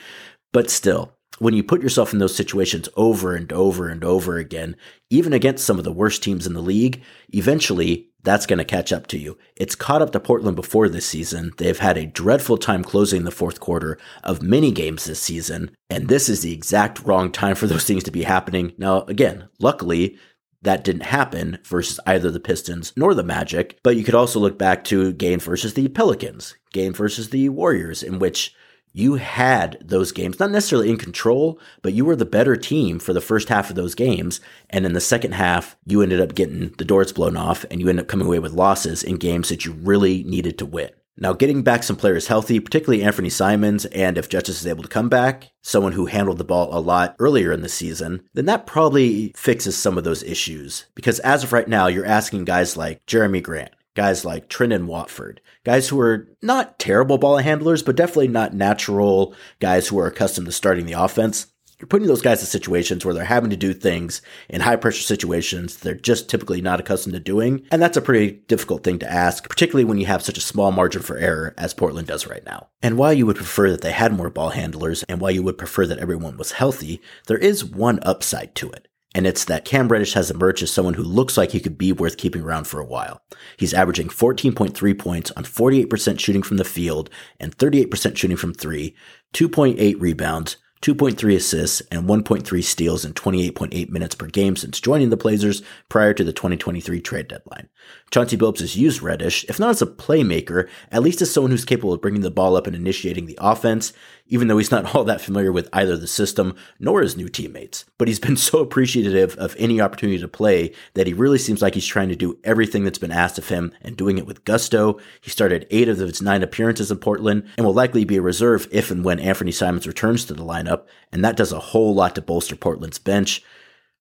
But 0.53 0.71
still, 0.71 1.17
when 1.39 1.55
you 1.55 1.63
put 1.63 1.83
yourself 1.83 2.13
in 2.13 2.19
those 2.19 2.35
situations 2.35 2.89
over 2.97 3.35
and 3.35 3.53
over 3.53 3.89
and 3.89 4.03
over 4.03 4.39
again, 4.39 4.77
even 5.11 5.33
against 5.33 5.65
some 5.65 5.79
of 5.79 5.85
the 5.85 5.93
worst 5.93 6.23
teams 6.23 6.47
in 6.47 6.55
the 6.55 6.63
league, 6.63 7.03
eventually 7.31 8.09
that's 8.27 8.45
going 8.45 8.59
to 8.59 8.65
catch 8.65 8.93
up 8.93 9.07
to 9.07 9.19
you. 9.19 9.39
It's 9.55 9.77
caught 9.77 10.03
up 10.03 10.11
to 10.11 10.21
Portland 10.21 10.57
before 10.57 10.89
this 10.89 11.07
season. 11.07 11.53
They've 11.57 11.79
had 11.79 11.97
a 11.97 12.07
dreadful 12.07 12.59
time 12.59 12.83
closing 12.83 13.25
the 13.25 13.31
fourth 13.31 13.61
quarter 13.61 13.99
of 14.25 14.43
many 14.43 14.73
games 14.73 15.05
this 15.05 15.23
season, 15.23 15.71
and 15.89 16.09
this 16.09 16.29
is 16.29 16.43
the 16.43 16.53
exact 16.53 17.05
wrong 17.05 17.31
time 17.31 17.55
for 17.55 17.67
those 17.69 17.85
things 17.85 18.03
to 18.05 18.11
be 18.11 18.25
happening. 18.25 18.73
Now, 18.77 19.03
again, 19.03 19.49
luckily, 19.61 20.19
that 20.63 20.83
didn't 20.83 21.03
happen 21.03 21.59
versus 21.65 22.01
either 22.05 22.31
the 22.31 22.41
Pistons 22.41 22.93
nor 22.97 23.15
the 23.15 23.23
Magic, 23.23 23.79
but 23.85 23.97
you 23.97 24.03
could 24.03 24.17
also 24.17 24.41
look 24.41 24.59
back 24.59 24.83
to 24.85 25.13
game 25.13 25.39
versus 25.39 25.75
the 25.75 25.87
Pelicans, 25.89 26.57
game 26.73 26.93
versus 26.93 27.31
the 27.31 27.49
Warriors, 27.49 28.03
in 28.03 28.19
which 28.19 28.53
you 28.97 29.17
had 29.17 29.77
those 29.83 30.11
games, 30.11 30.41
not 30.41 30.51
necessarily 30.51 30.89
in 30.89 30.97
control, 30.97 31.61
but 31.83 31.93
you 31.93 32.03
were 32.03 32.17
the 32.17 32.25
better 32.25 32.57
team 32.57 32.99
for 32.99 33.13
the 33.13 33.21
first 33.21 33.51
half 33.51 33.69
of 33.69 33.77
those 33.77 33.95
games. 33.95 34.41
And 34.71 34.87
in 34.87 34.95
the 34.95 35.03
second 35.03 35.33
half, 35.33 35.77
you 35.85 36.01
ended 36.01 36.19
up 36.19 36.35
getting 36.35 36.71
the 36.79 36.85
doors 36.85 37.13
blown 37.13 37.37
off 37.37 37.67
and 37.71 37.79
you 37.79 37.91
ended 37.91 38.07
up 38.07 38.09
coming 38.09 38.27
away 38.27 38.39
with 38.39 38.55
losses 38.55 39.05
in 39.05 39.17
games 39.17 39.51
that 39.51 39.67
you 39.67 39.73
really 39.73 40.25
needed 40.25 40.57
to 40.59 40.67
win. 40.67 40.91
Now, 41.19 41.35
getting 41.35 41.63
back 41.63 41.83
some 41.83 41.97
players 41.97 42.27
healthy, 42.27 42.59
particularly 42.59 43.03
Anfernee 43.03 43.33
Simons, 43.33 43.85
and 43.87 44.17
if 44.17 44.29
Justise 44.31 44.61
is 44.61 44.67
able 44.67 44.83
to 44.83 44.89
come 44.89 45.11
back, 45.11 45.51
someone 45.63 45.93
who 45.93 46.07
handled 46.07 46.39
the 46.39 46.45
ball 46.45 46.69
a 46.73 46.81
lot 46.81 47.17
earlier 47.19 47.53
in 47.53 47.63
the 47.63 47.69
season, 47.69 48.23
then 48.33 48.47
that 48.47 48.67
probably 48.67 49.33
fixes 49.37 49.77
some 49.77 49.97
of 49.97 50.05
those 50.05 50.23
issues. 50.23 50.87
Because 50.95 51.19
as 51.21 51.45
of 51.45 51.53
right 51.53 51.69
now, 51.69 51.87
you're 51.87 52.05
asking 52.07 52.45
guys 52.45 52.77
like 52.77 53.05
Jerami 53.07 53.43
Grant, 53.43 53.73
guys 53.97 54.25
like 54.25 54.49
Trendon 54.49 54.87
Watford, 54.87 55.41
guys 55.65 55.89
who 55.89 55.99
are 56.01 56.29
not 56.43 56.79
terrible 56.79 57.19
ball 57.19 57.39
handlers, 57.39 57.83
but 57.83 57.97
definitely 57.97 58.29
not 58.29 58.55
natural 58.55 59.35
guys 59.59 59.89
who 59.89 59.99
are 59.99 60.07
accustomed 60.07 60.47
to 60.47 60.53
starting 60.53 60.87
the 60.87 60.93
offense. 60.93 61.49
You're 61.79 61.89
putting 61.89 62.07
those 62.09 62.23
guys 62.23 62.41
in 62.41 62.47
situations 62.47 63.05
where 63.05 63.13
they're 63.13 63.25
having 63.25 63.51
to 63.51 63.57
do 63.57 63.75
things 63.75 64.23
in 64.49 64.63
high 64.63 64.77
pressure 64.77 65.03
situations 65.03 65.77
they're 65.77 65.95
just 65.95 66.31
typically 66.31 66.63
not 66.63 66.81
accustomed 66.81 67.13
to 67.15 67.21
doing. 67.21 67.67
And 67.71 67.83
that's 67.83 67.99
a 67.99 68.03
pretty 68.03 68.43
difficult 68.49 68.83
thing 68.83 68.99
to 69.01 69.13
ask, 69.13 69.47
particularly 69.47 69.85
when 69.85 69.99
you 69.99 70.07
have 70.07 70.23
such 70.23 70.39
a 70.39 70.43
small 70.43 70.73
margin 70.73 71.03
for 71.03 71.19
error 71.19 71.53
as 71.59 71.75
Portland 71.75 72.09
does 72.09 72.27
right 72.27 72.45
now. 72.47 72.69
And 72.81 72.97
while 72.97 73.13
you 73.13 73.27
would 73.27 73.37
prefer 73.37 73.71
that 73.71 73.83
they 73.83 73.93
had 73.93 74.15
more 74.15 74.31
ball 74.31 74.51
handlers 74.51 75.03
and 75.03 75.21
while 75.21 75.31
you 75.31 75.43
would 75.43 75.59
prefer 75.59 75.87
that 75.87 75.99
everyone 75.99 76.39
was 76.39 76.53
healthy, 76.53 77.03
there 77.27 77.37
is 77.37 77.63
one 77.63 77.99
upside 78.03 78.55
to 78.55 78.71
it 78.71 78.89
and 79.17 79.27
it's 79.27 79.47
that 79.47 79.65
Cam 79.65 79.89
Reddish 79.89 80.13
has 80.13 80.31
emerged 80.31 80.63
as 80.63 80.71
someone 80.71 80.93
who 80.93 81.03
looks 81.03 81.39
like 81.39 81.53
he 81.53 81.59
could 81.59 81.79
be 81.79 81.91
worth 81.91 82.19
keeping 82.19 82.43
around 82.43 82.67
for 82.67 82.81
a 82.81 82.85
while. 82.85 83.23
He's 83.57 83.73
averaging 83.73 84.09
14.3 84.09 84.99
points 84.99 85.31
on 85.31 85.45
48% 85.45 86.21
shooting 86.21 86.43
from 86.43 86.59
the 86.59 86.67
field 86.67 87.09
and 87.41 87.57
38% 87.57 88.15
shooting 88.15 88.37
from 88.37 88.53
three, 88.53 88.95
2.8 89.33 89.99
rebounds, 89.99 90.59
2.3 90.87 91.35
assists, 91.35 91.83
and 91.91 92.09
1.3 92.09 92.63
steals 92.63 93.05
in 93.05 93.13
28.8 93.13 93.89
minutes 93.91 94.15
per 94.15 94.29
game 94.29 94.55
since 94.55 94.81
joining 94.81 95.11
the 95.11 95.17
Blazers 95.17 95.61
prior 95.89 96.15
to 96.15 96.23
the 96.23 96.33
2023 96.33 97.01
trade 97.01 97.27
deadline. 97.27 97.69
Chauncey 98.13 98.37
Billups 98.37 98.61
has 98.61 98.77
used 98.77 99.03
Reddish, 99.03 99.45
if 99.49 99.59
not 99.59 99.71
as 99.71 99.83
a 99.83 99.87
playmaker, 99.87 100.69
at 100.93 101.03
least 101.03 101.21
as 101.21 101.33
someone 101.33 101.51
who's 101.51 101.65
capable 101.65 101.93
of 101.93 102.01
bringing 102.01 102.21
the 102.21 102.31
ball 102.31 102.55
up 102.55 102.69
and 102.69 102.77
initiating 102.77 103.27
the 103.27 103.39
offense, 103.41 103.93
even 104.29 104.47
though 104.47 104.59
he's 104.59 104.71
not 104.71 104.95
all 104.95 105.03
that 105.03 105.21
familiar 105.21 105.51
with 105.51 105.69
either 105.73 105.97
the 105.97 106.07
system 106.07 106.55
nor 106.79 107.03
his 107.03 107.17
new 107.17 107.29
teammates. 107.29 107.85
But 107.99 108.07
he's 108.07 108.21
been 108.21 108.37
so 108.37 108.61
appreciative 108.61 109.37
of 109.37 109.57
any 109.59 109.81
opportunity 109.81 110.21
to 110.21 110.29
play 110.29 110.73
that 110.95 111.09
he 111.09 111.13
really 111.13 111.39
seems 111.39 111.63
like 111.63 111.75
he's 111.75 111.87
trying 111.87 112.09
to 112.11 112.17
do 112.17 112.39
everything 112.45 112.85
that's 112.85 112.99
been 112.99 113.11
asked 113.11 113.39
of 113.39 113.49
him 113.49 113.73
and 113.83 113.97
doing 113.97 114.19
it 114.19 114.27
with 114.27 114.45
gusto. 114.45 115.01
He 115.21 115.31
started 115.31 115.67
eight 115.71 115.89
of 115.89 115.99
his 115.99 116.23
nine 116.23 116.45
appearances 116.45 116.93
in 116.93 116.99
Portland 116.99 117.49
and 117.57 117.67
will 117.67 117.75
likely 117.75 118.05
be 118.05 118.17
a 118.17 118.23
reserve 118.23 118.69
if 118.71 118.93
and 118.93 119.05
when 119.05 119.19
Anfernee 119.19 119.53
Simons 119.53 119.87
returns 119.87 120.25
to 120.27 120.35
the 120.35 120.45
lineup, 120.45 120.76
and 121.13 121.25
that 121.25 121.37
does 121.37 121.53
a 121.53 121.61
whole 121.61 121.95
lot 121.95 122.15
to 122.15 122.23
bolster 122.23 122.57
Portland's 122.57 122.99
bench. 122.99 123.43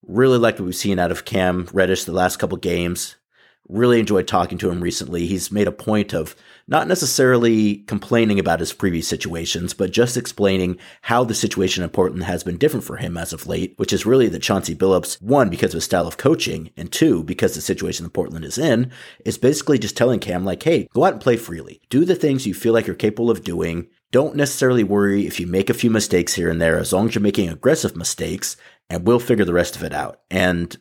Really 0.08 0.38
like 0.38 0.60
what 0.60 0.66
we've 0.66 0.76
seen 0.76 1.00
out 1.00 1.12
of 1.12 1.26
Cam 1.26 1.68
Reddish 1.74 2.04
the 2.04 2.12
last 2.12 2.38
couple 2.38 2.58
games 2.58 3.16
Really 3.68 4.00
enjoyed 4.00 4.28
talking 4.28 4.60
to 4.60 4.70
him 4.70 4.80
recently. 4.80 5.26
He's 5.26 5.52
made 5.52 5.68
a 5.68 5.72
point 5.72 6.14
of 6.14 6.36
not 6.68 6.88
necessarily 6.88 7.78
complaining 7.88 8.38
about 8.38 8.60
his 8.60 8.74
previous 8.74 9.08
situations, 9.08 9.74
but 9.74 9.92
just 9.92 10.18
explaining 10.18 10.78
how 11.02 11.24
the 11.24 11.34
situation 11.34 11.84
in 11.84 11.90
Portland 11.90 12.26
has 12.26 12.44
been 12.44 12.60
different 12.60 12.84
for 12.84 12.98
him 12.98 13.18
as 13.18 13.34
of 13.34 13.48
late, 13.48 13.74
which 13.78 13.92
is 13.92 14.06
really 14.06 14.28
that 14.30 14.44
Chauncey 14.44 14.76
Billups, 14.76 15.20
one, 15.20 15.50
because 15.50 15.74
of 15.74 15.78
his 15.78 15.86
style 15.86 16.06
of 16.06 16.18
coaching, 16.18 16.70
and 16.78 16.92
two, 16.92 17.24
because 17.24 17.56
the 17.56 17.62
situation 17.62 18.04
that 18.04 18.14
Portland 18.14 18.46
is 18.46 18.60
in, 18.60 18.92
is 19.26 19.40
basically 19.40 19.80
just 19.80 19.98
telling 19.98 20.20
Cam, 20.20 20.46
like, 20.46 20.62
hey, 20.62 20.88
go 20.94 21.04
out 21.04 21.14
and 21.14 21.22
play 21.22 21.36
freely. 21.36 21.82
Do 21.90 22.06
the 22.06 22.14
things 22.14 22.46
you 22.46 22.54
feel 22.54 22.74
like 22.74 22.86
you're 22.86 22.96
capable 22.96 23.32
of 23.32 23.44
doing. 23.44 23.88
Don't 24.16 24.38
necessarily 24.38 24.86
worry 24.86 25.28
if 25.28 25.42
you 25.42 25.46
make 25.46 25.70
a 25.70 25.74
few 25.74 25.92
mistakes 25.92 26.36
here 26.36 26.50
and 26.50 26.62
there, 26.62 26.78
as 26.78 26.94
long 26.94 27.10
as 27.10 27.16
you're 27.16 27.22
making 27.22 27.50
aggressive 27.50 27.98
mistakes, 27.98 28.56
and 28.90 29.06
we'll 29.06 29.20
figure 29.20 29.44
the 29.44 29.52
rest 29.52 29.76
of 29.76 29.84
it 29.84 29.92
out. 29.94 30.22
And 30.32 30.74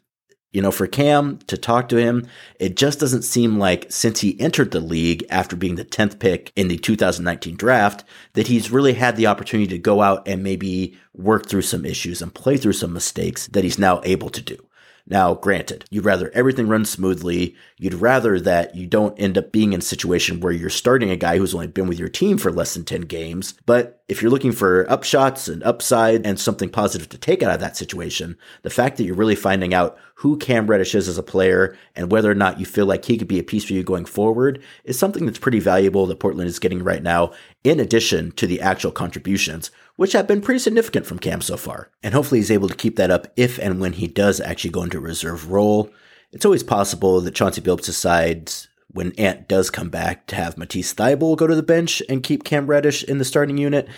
you 0.53 0.63
know, 0.63 0.71
for 0.71 0.87
Cam 0.87 1.39
to 1.49 1.57
talk 1.57 1.89
to 1.89 1.97
him, 1.97 2.29
it 2.61 2.77
just 2.77 3.01
doesn't 3.01 3.23
seem 3.23 3.59
like 3.59 3.91
since 3.91 4.21
he 4.21 4.41
entered 4.41 4.71
the 4.71 4.79
league 4.79 5.25
after 5.31 5.57
being 5.57 5.75
the 5.75 5.85
10th 5.85 6.21
pick 6.21 6.53
in 6.55 6.69
the 6.69 6.79
2019 6.79 7.57
draft, 7.57 8.05
that 8.35 8.47
he's 8.47 8.71
really 8.71 8.93
had 8.93 9.17
the 9.17 9.27
opportunity 9.27 9.67
to 9.71 9.79
go 9.79 10.01
out 10.01 10.29
and 10.29 10.45
maybe 10.45 10.97
work 11.13 11.47
through 11.47 11.63
some 11.63 11.85
issues 11.85 12.23
and 12.23 12.33
play 12.33 12.57
through 12.57 12.75
some 12.75 12.93
mistakes 12.93 13.49
that 13.49 13.65
he's 13.65 13.81
now 13.81 14.01
able 14.05 14.31
to 14.31 14.43
do. 14.43 14.65
Now, 15.07 15.35
granted, 15.35 15.85
you'd 15.91 16.07
rather 16.07 16.31
everything 16.33 16.67
runs 16.67 16.89
smoothly. 16.89 17.55
You'd 17.77 17.95
rather 17.95 18.41
that 18.41 18.75
you 18.75 18.87
don't 18.87 19.19
end 19.21 19.37
up 19.37 19.53
being 19.53 19.75
in 19.75 19.81
a 19.81 19.83
situation 19.83 20.41
where 20.41 20.53
you're 20.53 20.71
starting 20.71 21.11
a 21.11 21.17
guy 21.17 21.37
who's 21.37 21.55
only 21.55 21.67
been 21.67 21.89
with 21.89 21.99
your 21.99 22.09
team 22.09 22.39
for 22.39 22.51
less 22.51 22.73
than 22.73 22.85
10 22.85 23.03
games. 23.03 23.55
But 23.67 24.03
if 24.09 24.23
you're 24.23 24.31
looking 24.31 24.53
for 24.53 24.87
upshots 24.87 25.53
and 25.53 25.63
upside 25.63 26.27
and 26.27 26.41
something 26.41 26.71
positive 26.71 27.11
to 27.11 27.19
take 27.19 27.43
out 27.43 27.53
of 27.53 27.61
that 27.61 27.77
situation, 27.77 28.39
the 28.63 28.71
fact 28.71 28.97
that 28.97 29.05
you're 29.05 29.15
really 29.15 29.35
finding 29.35 29.75
out 29.75 29.99
who 30.17 30.39
Cam 30.39 30.67
Reddish 30.67 30.95
is 30.95 31.09
as 31.09 31.19
a 31.19 31.23
player 31.23 31.77
and 31.95 32.11
whether 32.11 32.31
or 32.31 32.35
not 32.35 32.59
you 32.59 32.65
feel 32.65 32.87
like 32.87 33.05
he 33.05 33.19
could 33.19 33.29
be 33.29 33.39
a 33.39 33.45
piece 33.45 33.65
for 33.65 33.75
you 33.75 33.83
going 33.83 34.07
forward 34.07 34.63
is 34.85 34.99
something 34.99 35.27
that's 35.27 35.39
pretty 35.39 35.59
valuable 35.59 36.07
that 36.07 36.21
Portland 36.21 36.49
is 36.49 36.59
getting 36.59 36.83
right 36.83 37.03
now, 37.03 37.33
in 37.63 37.81
addition 37.81 38.33
to 38.33 38.47
the 38.47 38.61
actual 38.61 38.93
contributions, 38.93 39.71
which 39.97 40.13
have 40.13 40.27
been 40.27 40.41
pretty 40.41 40.59
significant 40.59 41.07
from 41.07 41.19
Cam 41.19 41.41
so 41.41 41.57
far. 41.57 41.91
And 42.03 42.15
hopefully 42.15 42.41
he's 42.41 42.51
able 42.51 42.69
to 42.69 42.75
keep 42.75 42.97
that 42.97 43.11
up 43.11 43.29
if 43.37 43.59
and 43.59 43.81
when 43.81 43.95
he 43.95 44.07
does 44.07 44.41
actually 44.41 44.71
go 44.71 44.83
into 44.83 45.01
reserve 45.01 45.51
role. 45.51 45.91
It's 46.33 46.45
always 46.45 46.65
possible 46.65 47.21
that 47.21 47.35
Chauncey 47.35 47.61
Billups 47.61 47.85
decides 47.85 48.69
when 48.89 49.13
Ant 49.13 49.49
does 49.49 49.71
come 49.71 49.89
back 49.89 50.27
to 50.29 50.37
have 50.37 50.59
Matisse 50.59 50.95
Thybulle 50.95 51.37
go 51.37 51.47
to 51.47 51.55
the 51.55 51.63
bench 51.63 52.03
and 52.09 52.23
keep 52.23 52.45
Cam 52.45 52.67
Reddish 52.67 53.05
in 53.05 53.19
the 53.19 53.25
starting 53.25 53.59
unit. 53.59 53.89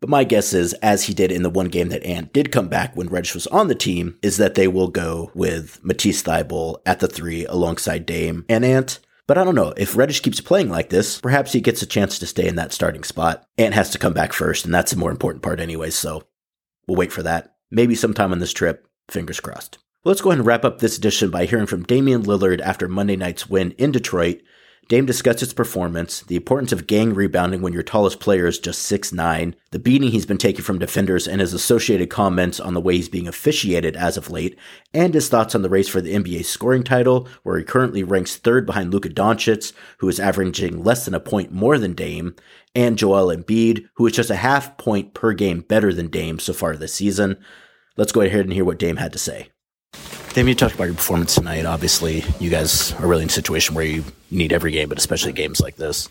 But 0.00 0.10
my 0.10 0.24
guess 0.24 0.52
is, 0.52 0.74
as 0.74 1.04
he 1.04 1.14
did 1.14 1.32
in 1.32 1.42
the 1.42 1.50
one 1.50 1.68
game 1.68 1.88
that 1.88 2.04
Ant 2.04 2.32
did 2.32 2.52
come 2.52 2.68
back 2.68 2.94
when 2.94 3.08
Reddish 3.08 3.34
was 3.34 3.46
on 3.46 3.68
the 3.68 3.74
team, 3.74 4.18
is 4.22 4.36
that 4.36 4.54
they 4.54 4.68
will 4.68 4.88
go 4.88 5.30
with 5.34 5.80
Matisse 5.82 6.22
Thybulle 6.22 6.80
at 6.84 7.00
the 7.00 7.08
three 7.08 7.46
alongside 7.46 8.04
Dame 8.04 8.44
and 8.48 8.64
Ant. 8.64 9.00
But 9.26 9.38
I 9.38 9.44
don't 9.44 9.56
know. 9.56 9.74
If 9.76 9.96
Reddish 9.96 10.20
keeps 10.20 10.40
playing 10.40 10.70
like 10.70 10.90
this, 10.90 11.20
perhaps 11.20 11.52
he 11.52 11.60
gets 11.60 11.82
a 11.82 11.86
chance 11.86 12.18
to 12.18 12.26
stay 12.26 12.46
in 12.46 12.54
that 12.56 12.72
starting 12.72 13.02
spot. 13.02 13.44
Ant 13.58 13.74
has 13.74 13.90
to 13.90 13.98
come 13.98 14.12
back 14.12 14.32
first, 14.32 14.64
and 14.64 14.72
that's 14.72 14.92
the 14.92 14.98
more 14.98 15.10
important 15.10 15.42
part 15.42 15.58
anyway, 15.58 15.90
so 15.90 16.22
we'll 16.86 16.96
wait 16.96 17.12
for 17.12 17.24
that. 17.24 17.56
Maybe 17.70 17.96
sometime 17.96 18.30
on 18.32 18.38
this 18.38 18.52
trip, 18.52 18.86
fingers 19.08 19.40
crossed. 19.40 19.78
Let's 20.04 20.20
go 20.20 20.30
ahead 20.30 20.38
and 20.38 20.46
wrap 20.46 20.64
up 20.64 20.78
this 20.78 20.96
edition 20.96 21.30
by 21.30 21.46
hearing 21.46 21.66
from 21.66 21.82
Damian 21.82 22.22
Lillard 22.22 22.60
after 22.60 22.86
Monday 22.86 23.16
night's 23.16 23.50
win 23.50 23.72
in 23.72 23.90
Detroit 23.90 24.40
Dame 24.88 25.04
discussed 25.04 25.42
its 25.42 25.52
performance, 25.52 26.20
the 26.20 26.36
importance 26.36 26.70
of 26.70 26.86
gang 26.86 27.12
rebounding 27.12 27.60
when 27.60 27.72
your 27.72 27.82
tallest 27.82 28.20
player 28.20 28.46
is 28.46 28.60
just 28.60 28.88
6'9, 28.90 29.54
the 29.72 29.80
beating 29.80 30.12
he's 30.12 30.26
been 30.26 30.38
taking 30.38 30.62
from 30.62 30.78
defenders, 30.78 31.26
and 31.26 31.40
his 31.40 31.52
associated 31.52 32.08
comments 32.08 32.60
on 32.60 32.74
the 32.74 32.80
way 32.80 32.94
he's 32.94 33.08
being 33.08 33.26
officiated 33.26 33.96
as 33.96 34.16
of 34.16 34.30
late, 34.30 34.56
and 34.94 35.12
his 35.12 35.28
thoughts 35.28 35.56
on 35.56 35.62
the 35.62 35.68
race 35.68 35.88
for 35.88 36.00
the 36.00 36.14
NBA 36.14 36.44
scoring 36.44 36.84
title, 36.84 37.28
where 37.42 37.58
he 37.58 37.64
currently 37.64 38.04
ranks 38.04 38.36
third 38.36 38.64
behind 38.64 38.92
Luka 38.92 39.08
Doncic, 39.08 39.72
who 39.98 40.08
is 40.08 40.20
averaging 40.20 40.84
less 40.84 41.04
than 41.04 41.14
a 41.14 41.20
point 41.20 41.50
more 41.50 41.78
than 41.78 41.94
Dame, 41.94 42.36
and 42.72 42.96
Joel 42.96 43.34
Embiid, 43.34 43.88
who 43.94 44.06
is 44.06 44.12
just 44.12 44.30
a 44.30 44.36
half 44.36 44.78
point 44.78 45.14
per 45.14 45.32
game 45.32 45.62
better 45.62 45.92
than 45.92 46.06
Dame 46.06 46.38
so 46.38 46.52
far 46.52 46.76
this 46.76 46.94
season. 46.94 47.38
Let's 47.96 48.12
go 48.12 48.20
ahead 48.20 48.44
and 48.44 48.52
hear 48.52 48.64
what 48.64 48.78
Dame 48.78 48.98
had 48.98 49.12
to 49.14 49.18
say. 49.18 49.48
Dame, 50.36 50.48
you 50.48 50.54
talked 50.54 50.74
about 50.74 50.84
your 50.84 50.92
performance 50.92 51.34
tonight. 51.34 51.64
Obviously, 51.64 52.22
you 52.38 52.50
guys 52.50 52.92
are 53.00 53.06
really 53.06 53.22
in 53.22 53.28
a 53.30 53.32
situation 53.32 53.74
where 53.74 53.86
you 53.86 54.04
need 54.30 54.52
every 54.52 54.70
game, 54.70 54.86
but 54.86 54.98
especially 54.98 55.32
games 55.32 55.62
like 55.62 55.76
this. 55.76 56.10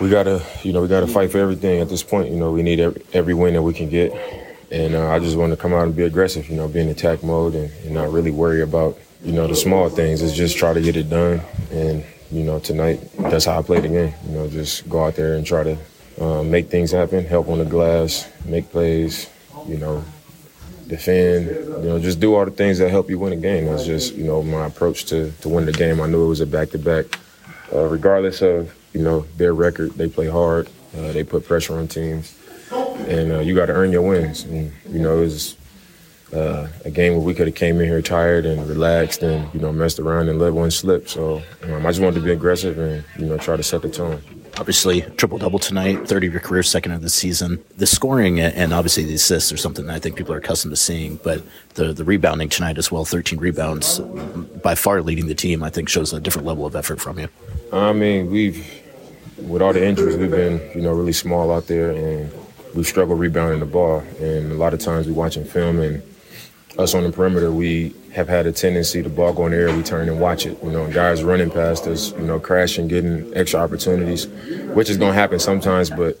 We 0.00 0.10
gotta, 0.10 0.42
you 0.64 0.72
know, 0.72 0.82
we 0.82 0.88
gotta 0.88 1.06
fight 1.06 1.30
for 1.30 1.38
everything 1.38 1.78
at 1.78 1.88
this 1.88 2.02
point. 2.02 2.32
You 2.32 2.36
know, 2.36 2.50
we 2.50 2.64
need 2.64 2.80
every, 2.80 3.02
every 3.12 3.32
win 3.32 3.54
that 3.54 3.62
we 3.62 3.72
can 3.72 3.88
get, 3.88 4.12
and 4.72 4.96
uh, 4.96 5.08
I 5.08 5.20
just 5.20 5.36
want 5.36 5.52
to 5.52 5.56
come 5.56 5.72
out 5.72 5.84
and 5.84 5.94
be 5.94 6.02
aggressive. 6.02 6.48
You 6.48 6.56
know, 6.56 6.66
be 6.66 6.80
in 6.80 6.88
attack 6.88 7.22
mode 7.22 7.54
and, 7.54 7.70
and 7.84 7.94
not 7.94 8.10
really 8.10 8.32
worry 8.32 8.60
about, 8.60 8.98
you 9.22 9.30
know, 9.30 9.46
the 9.46 9.54
small 9.54 9.88
things. 9.88 10.20
It's 10.20 10.34
just 10.34 10.56
try 10.56 10.72
to 10.72 10.82
get 10.82 10.96
it 10.96 11.08
done. 11.08 11.40
And 11.70 12.04
you 12.32 12.42
know, 12.42 12.58
tonight 12.58 13.08
that's 13.18 13.44
how 13.44 13.60
I 13.60 13.62
played 13.62 13.84
the 13.84 13.88
game. 13.88 14.14
You 14.26 14.32
know, 14.32 14.48
just 14.48 14.88
go 14.88 15.04
out 15.04 15.14
there 15.14 15.34
and 15.34 15.46
try 15.46 15.62
to 15.62 15.78
uh, 16.20 16.42
make 16.42 16.70
things 16.70 16.90
happen, 16.90 17.24
help 17.24 17.48
on 17.48 17.58
the 17.58 17.64
glass, 17.64 18.28
make 18.46 18.68
plays. 18.72 19.30
You 19.68 19.76
know, 19.76 20.04
defend, 20.88 21.46
you 21.46 21.88
know, 21.88 21.98
just 21.98 22.20
do 22.20 22.34
all 22.34 22.44
the 22.44 22.50
things 22.50 22.78
that 22.78 22.90
help 22.90 23.10
you 23.10 23.18
win 23.18 23.32
a 23.32 23.36
game. 23.36 23.66
That's 23.66 23.84
just, 23.84 24.14
you 24.14 24.24
know, 24.24 24.42
my 24.42 24.66
approach 24.66 25.06
to, 25.06 25.32
to 25.40 25.48
win 25.48 25.66
the 25.66 25.72
game. 25.72 26.00
I 26.00 26.06
knew 26.06 26.24
it 26.24 26.28
was 26.28 26.40
a 26.40 26.46
back 26.46 26.70
to 26.70 26.78
back. 26.78 27.18
Regardless 27.72 28.40
of, 28.40 28.72
you 28.92 29.02
know, 29.02 29.26
their 29.36 29.52
record, 29.52 29.92
they 29.92 30.08
play 30.08 30.28
hard. 30.28 30.68
Uh, 30.96 31.10
they 31.12 31.24
put 31.24 31.44
pressure 31.44 31.76
on 31.76 31.88
teams. 31.88 32.38
And 32.70 33.32
uh, 33.32 33.40
you 33.40 33.54
got 33.54 33.66
to 33.66 33.72
earn 33.72 33.90
your 33.90 34.02
wins. 34.02 34.44
And, 34.44 34.72
you 34.88 35.00
know, 35.00 35.18
it 35.18 35.20
was 35.20 35.56
uh, 36.32 36.68
a 36.84 36.90
game 36.90 37.14
where 37.14 37.22
we 37.22 37.34
could 37.34 37.48
have 37.48 37.56
came 37.56 37.80
in 37.80 37.88
here 37.88 38.00
tired 38.00 38.46
and 38.46 38.68
relaxed 38.68 39.22
and, 39.22 39.52
you 39.52 39.60
know, 39.60 39.72
messed 39.72 39.98
around 39.98 40.28
and 40.28 40.38
let 40.38 40.52
one 40.52 40.70
slip. 40.70 41.08
So 41.08 41.42
um, 41.64 41.84
I 41.84 41.90
just 41.90 42.00
wanted 42.00 42.20
to 42.20 42.24
be 42.24 42.30
aggressive 42.30 42.78
and, 42.78 43.04
you 43.18 43.26
know, 43.26 43.38
try 43.38 43.56
to 43.56 43.62
set 43.62 43.82
the 43.82 43.88
tone 43.88 44.22
obviously 44.58 45.02
triple 45.16 45.38
double 45.38 45.58
tonight, 45.58 46.06
30 46.06 46.28
of 46.28 46.32
your 46.32 46.40
career, 46.40 46.62
second 46.62 46.92
of 46.92 47.02
the 47.02 47.10
season. 47.10 47.62
The 47.76 47.86
scoring 47.86 48.40
and 48.40 48.72
obviously 48.72 49.04
the 49.04 49.14
assists 49.14 49.52
are 49.52 49.56
something 49.56 49.86
that 49.86 49.94
I 49.94 49.98
think 49.98 50.16
people 50.16 50.34
are 50.34 50.38
accustomed 50.38 50.72
to 50.72 50.76
seeing, 50.76 51.16
but 51.16 51.42
the, 51.74 51.92
the 51.92 52.04
rebounding 52.04 52.48
tonight 52.48 52.78
as 52.78 52.90
well, 52.90 53.04
13 53.04 53.38
rebounds, 53.38 53.98
by 54.62 54.74
far 54.74 55.02
leading 55.02 55.26
the 55.26 55.34
team, 55.34 55.62
I 55.62 55.70
think 55.70 55.88
shows 55.88 56.12
a 56.12 56.20
different 56.20 56.46
level 56.46 56.66
of 56.66 56.76
effort 56.76 57.00
from 57.00 57.18
you. 57.18 57.28
I 57.72 57.92
mean, 57.92 58.30
we've, 58.30 58.66
with 59.38 59.62
all 59.62 59.72
the 59.72 59.84
injuries, 59.84 60.16
we've 60.16 60.30
been, 60.30 60.60
you 60.74 60.82
know, 60.82 60.92
really 60.92 61.12
small 61.12 61.52
out 61.52 61.66
there 61.66 61.90
and 61.90 62.32
we've 62.74 62.86
struggled 62.86 63.18
rebounding 63.18 63.60
the 63.60 63.66
ball. 63.66 64.00
And 64.20 64.52
a 64.52 64.56
lot 64.56 64.74
of 64.74 64.80
times 64.80 65.06
we're 65.06 65.14
watching 65.14 65.44
film 65.44 65.80
and 65.80 66.02
us 66.78 66.94
on 66.94 67.04
the 67.04 67.10
perimeter, 67.10 67.52
we 67.52 67.94
have 68.12 68.28
had 68.28 68.46
a 68.46 68.52
tendency 68.52 69.02
to 69.02 69.08
ball 69.08 69.32
go 69.32 69.46
in 69.46 69.52
the 69.52 69.58
air, 69.58 69.76
we 69.76 69.82
turn 69.82 70.08
and 70.08 70.20
watch 70.20 70.46
it. 70.46 70.62
You 70.62 70.70
know, 70.70 70.90
guys 70.90 71.22
running 71.22 71.50
past 71.50 71.86
us, 71.86 72.12
you 72.12 72.24
know, 72.24 72.38
crashing, 72.38 72.88
getting 72.88 73.32
extra 73.34 73.60
opportunities, 73.60 74.26
which 74.74 74.90
is 74.90 74.96
going 74.96 75.12
to 75.12 75.18
happen 75.18 75.38
sometimes, 75.38 75.90
but 75.90 76.18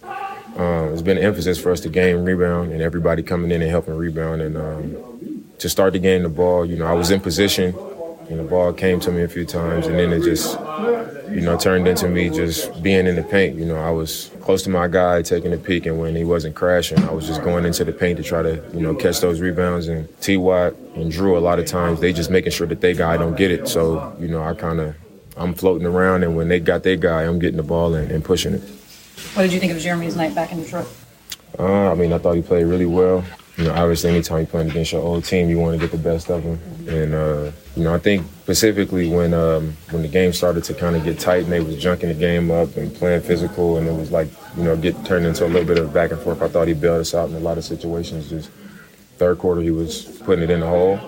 um, 0.56 0.92
it's 0.92 1.02
been 1.02 1.18
an 1.18 1.24
emphasis 1.24 1.60
for 1.60 1.72
us 1.72 1.80
to 1.80 1.88
gang 1.88 2.24
rebound 2.24 2.72
and 2.72 2.80
everybody 2.80 3.22
coming 3.22 3.50
in 3.50 3.62
and 3.62 3.70
helping 3.70 3.96
rebound. 3.96 4.42
And 4.42 4.56
um, 4.56 5.44
to 5.58 5.68
start 5.68 5.92
the 5.92 5.98
game, 5.98 6.22
the 6.22 6.28
ball, 6.28 6.64
you 6.64 6.76
know, 6.76 6.86
I 6.86 6.92
was 6.92 7.10
in 7.10 7.20
position 7.20 7.74
and 8.28 8.38
the 8.38 8.44
ball 8.44 8.72
came 8.72 9.00
to 9.00 9.10
me 9.10 9.22
a 9.22 9.28
few 9.28 9.44
times, 9.44 9.86
and 9.86 9.98
then 9.98 10.12
it 10.12 10.22
just, 10.22 10.58
you 11.30 11.40
know, 11.40 11.58
turned 11.58 11.86
into 11.86 12.08
me 12.08 12.30
just 12.30 12.82
being 12.82 13.06
in 13.06 13.16
the 13.16 13.22
paint. 13.22 13.56
You 13.56 13.64
know, 13.64 13.76
I 13.76 13.90
was 13.90 14.30
close 14.40 14.62
to 14.64 14.70
my 14.70 14.88
guy, 14.88 15.22
taking 15.22 15.52
a 15.52 15.56
peek, 15.56 15.86
and 15.86 15.98
when 15.98 16.16
he 16.16 16.24
wasn't 16.24 16.54
crashing, 16.54 17.02
I 17.04 17.12
was 17.12 17.26
just 17.26 17.42
going 17.42 17.64
into 17.64 17.84
the 17.84 17.92
paint 17.92 18.16
to 18.16 18.22
try 18.22 18.42
to, 18.42 18.62
you 18.72 18.80
know, 18.80 18.94
catch 18.94 19.20
those 19.20 19.40
rebounds. 19.40 19.88
And 19.88 20.08
T. 20.20 20.36
Watt 20.36 20.74
and 20.94 21.10
Drew, 21.10 21.36
a 21.36 21.40
lot 21.40 21.58
of 21.58 21.66
times, 21.66 22.00
they 22.00 22.12
just 22.12 22.30
making 22.30 22.52
sure 22.52 22.66
that 22.66 22.80
they 22.80 22.94
guy 22.94 23.16
don't 23.16 23.36
get 23.36 23.50
it. 23.50 23.68
So, 23.68 24.16
you 24.18 24.28
know, 24.28 24.42
I 24.42 24.54
kind 24.54 24.80
of, 24.80 24.94
I'm 25.36 25.54
floating 25.54 25.86
around, 25.86 26.22
and 26.22 26.36
when 26.36 26.48
they 26.48 26.60
got 26.60 26.82
their 26.82 26.96
guy, 26.96 27.22
I'm 27.22 27.38
getting 27.38 27.56
the 27.58 27.62
ball 27.62 27.94
and, 27.94 28.10
and 28.10 28.24
pushing 28.24 28.54
it. 28.54 28.62
What 29.34 29.42
did 29.42 29.52
you 29.52 29.60
think 29.60 29.72
of 29.72 29.78
Jerami's 29.78 30.16
night 30.16 30.34
back 30.34 30.52
in 30.52 30.62
Detroit? 30.62 30.88
Uh, 31.58 31.90
I 31.90 31.94
mean, 31.94 32.12
I 32.12 32.18
thought 32.18 32.34
he 32.34 32.42
played 32.42 32.64
really 32.64 32.86
well 32.86 33.24
you 33.56 33.64
know, 33.64 33.72
obviously, 33.72 34.10
anytime 34.10 34.38
you're 34.38 34.46
playing 34.46 34.70
against 34.70 34.92
your 34.92 35.02
old 35.02 35.24
team, 35.24 35.48
you 35.48 35.58
want 35.58 35.78
to 35.78 35.86
get 35.86 35.92
the 35.92 36.02
best 36.02 36.28
of 36.28 36.42
them. 36.42 36.58
And 36.88 37.14
uh, 37.14 37.52
you 37.76 37.84
know, 37.84 37.94
I 37.94 37.98
think 37.98 38.26
specifically 38.42 39.08
when 39.08 39.32
um, 39.32 39.76
when 39.90 40.02
the 40.02 40.08
game 40.08 40.32
started 40.32 40.64
to 40.64 40.74
kind 40.74 40.96
of 40.96 41.04
get 41.04 41.20
tight 41.20 41.44
and 41.44 41.52
they 41.52 41.60
was 41.60 41.76
junking 41.76 42.08
the 42.08 42.14
game 42.14 42.50
up 42.50 42.76
and 42.76 42.92
playing 42.94 43.22
physical, 43.22 43.76
and 43.76 43.86
it 43.86 43.94
was 43.94 44.10
like 44.10 44.28
you 44.56 44.64
know, 44.64 44.76
get 44.76 45.04
turned 45.04 45.26
into 45.26 45.44
a 45.44 45.48
little 45.48 45.66
bit 45.66 45.78
of 45.78 45.92
back 45.92 46.10
and 46.10 46.20
forth. 46.20 46.42
I 46.42 46.48
thought 46.48 46.68
he 46.68 46.74
bailed 46.74 47.00
us 47.00 47.14
out 47.14 47.28
in 47.28 47.36
a 47.36 47.40
lot 47.40 47.58
of 47.58 47.64
situations. 47.64 48.28
Just 48.28 48.50
third 49.18 49.38
quarter, 49.38 49.60
he 49.60 49.70
was 49.70 50.04
putting 50.24 50.44
it 50.44 50.50
in 50.50 50.60
the 50.60 50.66
hole. 50.66 50.98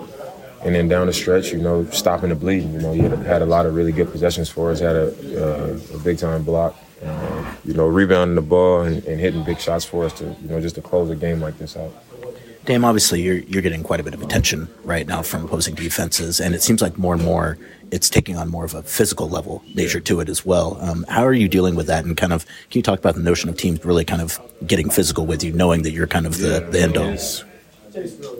And 0.63 0.73
then 0.73 0.87
down 0.87 1.05
the 1.05 1.13
stretch, 1.13 1.51
you 1.51 1.59
know, 1.59 1.85
stopping 1.91 2.29
the 2.29 2.35
bleeding. 2.35 2.73
You 2.73 2.79
know, 2.79 2.91
he 2.91 3.01
had, 3.01 3.43
a 3.43 3.45
lot 3.45 3.67
of 3.67 3.75
really 3.75 3.91
good 3.91 4.11
possessions 4.11 4.49
for 4.49 4.71
us. 4.71 4.79
Had 4.79 4.95
a, 4.95 5.07
uh, 5.37 5.79
a 5.93 5.99
big 5.99 6.17
time 6.17 6.43
block. 6.43 6.75
Uh, 7.05 7.55
you 7.63 7.75
know, 7.75 7.85
rebounding 7.85 8.33
the 8.33 8.41
ball 8.41 8.81
and, 8.81 9.03
and 9.05 9.19
hitting 9.19 9.43
big 9.43 9.59
shots 9.59 9.85
for 9.85 10.03
us 10.03 10.13
to, 10.13 10.35
you 10.41 10.49
know, 10.49 10.59
just 10.59 10.73
to 10.73 10.81
close 10.81 11.11
a 11.11 11.15
game 11.15 11.39
like 11.39 11.55
this 11.59 11.77
out. 11.77 11.93
Dame, 12.67 12.83
obviously 12.83 13.21
you're 13.21 13.37
you're 13.37 13.61
getting 13.61 13.81
quite 13.81 14.01
a 14.01 14.03
bit 14.03 14.13
of 14.13 14.21
attention 14.21 14.67
right 14.83 15.07
now 15.07 15.21
from 15.21 15.45
opposing 15.45 15.73
defenses, 15.73 16.39
and 16.41 16.53
it 16.53 16.61
seems 16.61 16.81
like 16.81 16.97
more 16.97 17.13
and 17.13 17.23
more 17.23 17.57
it's 17.91 18.09
taking 18.09 18.35
on 18.35 18.49
more 18.49 18.65
of 18.65 18.73
a 18.73 18.83
physical 18.83 19.29
level 19.29 19.63
nature 19.73 20.01
to 20.01 20.19
it 20.19 20.27
as 20.27 20.45
well. 20.45 20.77
Um, 20.81 21.05
how 21.07 21.25
are 21.25 21.31
you 21.33 21.47
dealing 21.47 21.75
with 21.75 21.87
that? 21.87 22.03
And 22.03 22.17
kind 22.17 22.33
of, 22.33 22.45
can 22.69 22.79
you 22.79 22.83
talk 22.83 22.99
about 22.99 23.15
the 23.15 23.21
notion 23.21 23.49
of 23.49 23.55
teams 23.55 23.83
really 23.85 24.03
kind 24.03 24.21
of 24.21 24.37
getting 24.67 24.89
physical 24.89 25.25
with 25.25 25.41
you, 25.41 25.53
knowing 25.53 25.83
that 25.83 25.91
you're 25.91 26.07
kind 26.07 26.25
of 26.25 26.37
the, 26.37 26.67
the 26.69 26.81
end 26.81 26.97
all? 26.97 27.07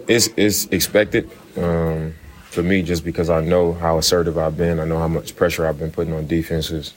It's, 0.06 0.28
it's, 0.36 0.66
expected. 0.66 1.30
Um, 1.56 2.14
for 2.50 2.62
me 2.62 2.82
just 2.82 3.04
because 3.04 3.30
I 3.30 3.40
know 3.40 3.72
how 3.72 3.98
assertive 3.98 4.36
I've 4.36 4.56
been. 4.56 4.80
I 4.80 4.84
know 4.84 4.98
how 4.98 5.08
much 5.08 5.36
pressure 5.36 5.66
I've 5.66 5.78
been 5.78 5.90
putting 5.90 6.12
on 6.12 6.26
defenses. 6.26 6.92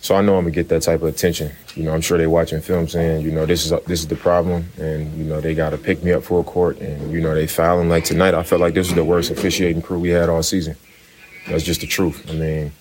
So 0.00 0.14
I 0.14 0.20
know 0.20 0.36
I'm 0.36 0.44
gonna 0.44 0.52
get 0.52 0.68
that 0.68 0.82
type 0.82 1.02
of 1.02 1.08
attention. 1.08 1.52
You 1.74 1.84
know, 1.84 1.92
I'm 1.92 2.00
sure 2.00 2.18
they're 2.18 2.30
watching 2.30 2.60
film 2.60 2.86
saying, 2.86 3.22
you 3.22 3.32
know, 3.32 3.46
this 3.46 3.64
is 3.64 3.70
this 3.86 4.00
is 4.00 4.06
the 4.06 4.16
problem, 4.16 4.66
and 4.78 5.16
you 5.16 5.24
know 5.24 5.40
they 5.40 5.54
got 5.54 5.70
to 5.70 5.78
pick 5.78 6.02
me 6.04 6.12
up 6.12 6.22
full 6.22 6.44
court, 6.44 6.78
and 6.78 7.10
you 7.10 7.20
know 7.20 7.34
they 7.34 7.46
fouling 7.46 7.88
like 7.88 8.04
tonight. 8.04 8.34
I 8.34 8.42
felt 8.42 8.60
like 8.60 8.74
this 8.74 8.88
was 8.88 8.94
the 8.94 9.04
worst 9.04 9.30
officiating 9.30 9.82
crew 9.82 9.98
we 9.98 10.10
had 10.10 10.28
all 10.28 10.42
season. 10.42 10.76
That's 11.48 11.64
just 11.64 11.80
the 11.80 11.86
truth. 11.86 12.28
I 12.28 12.34
mean, 12.34 12.72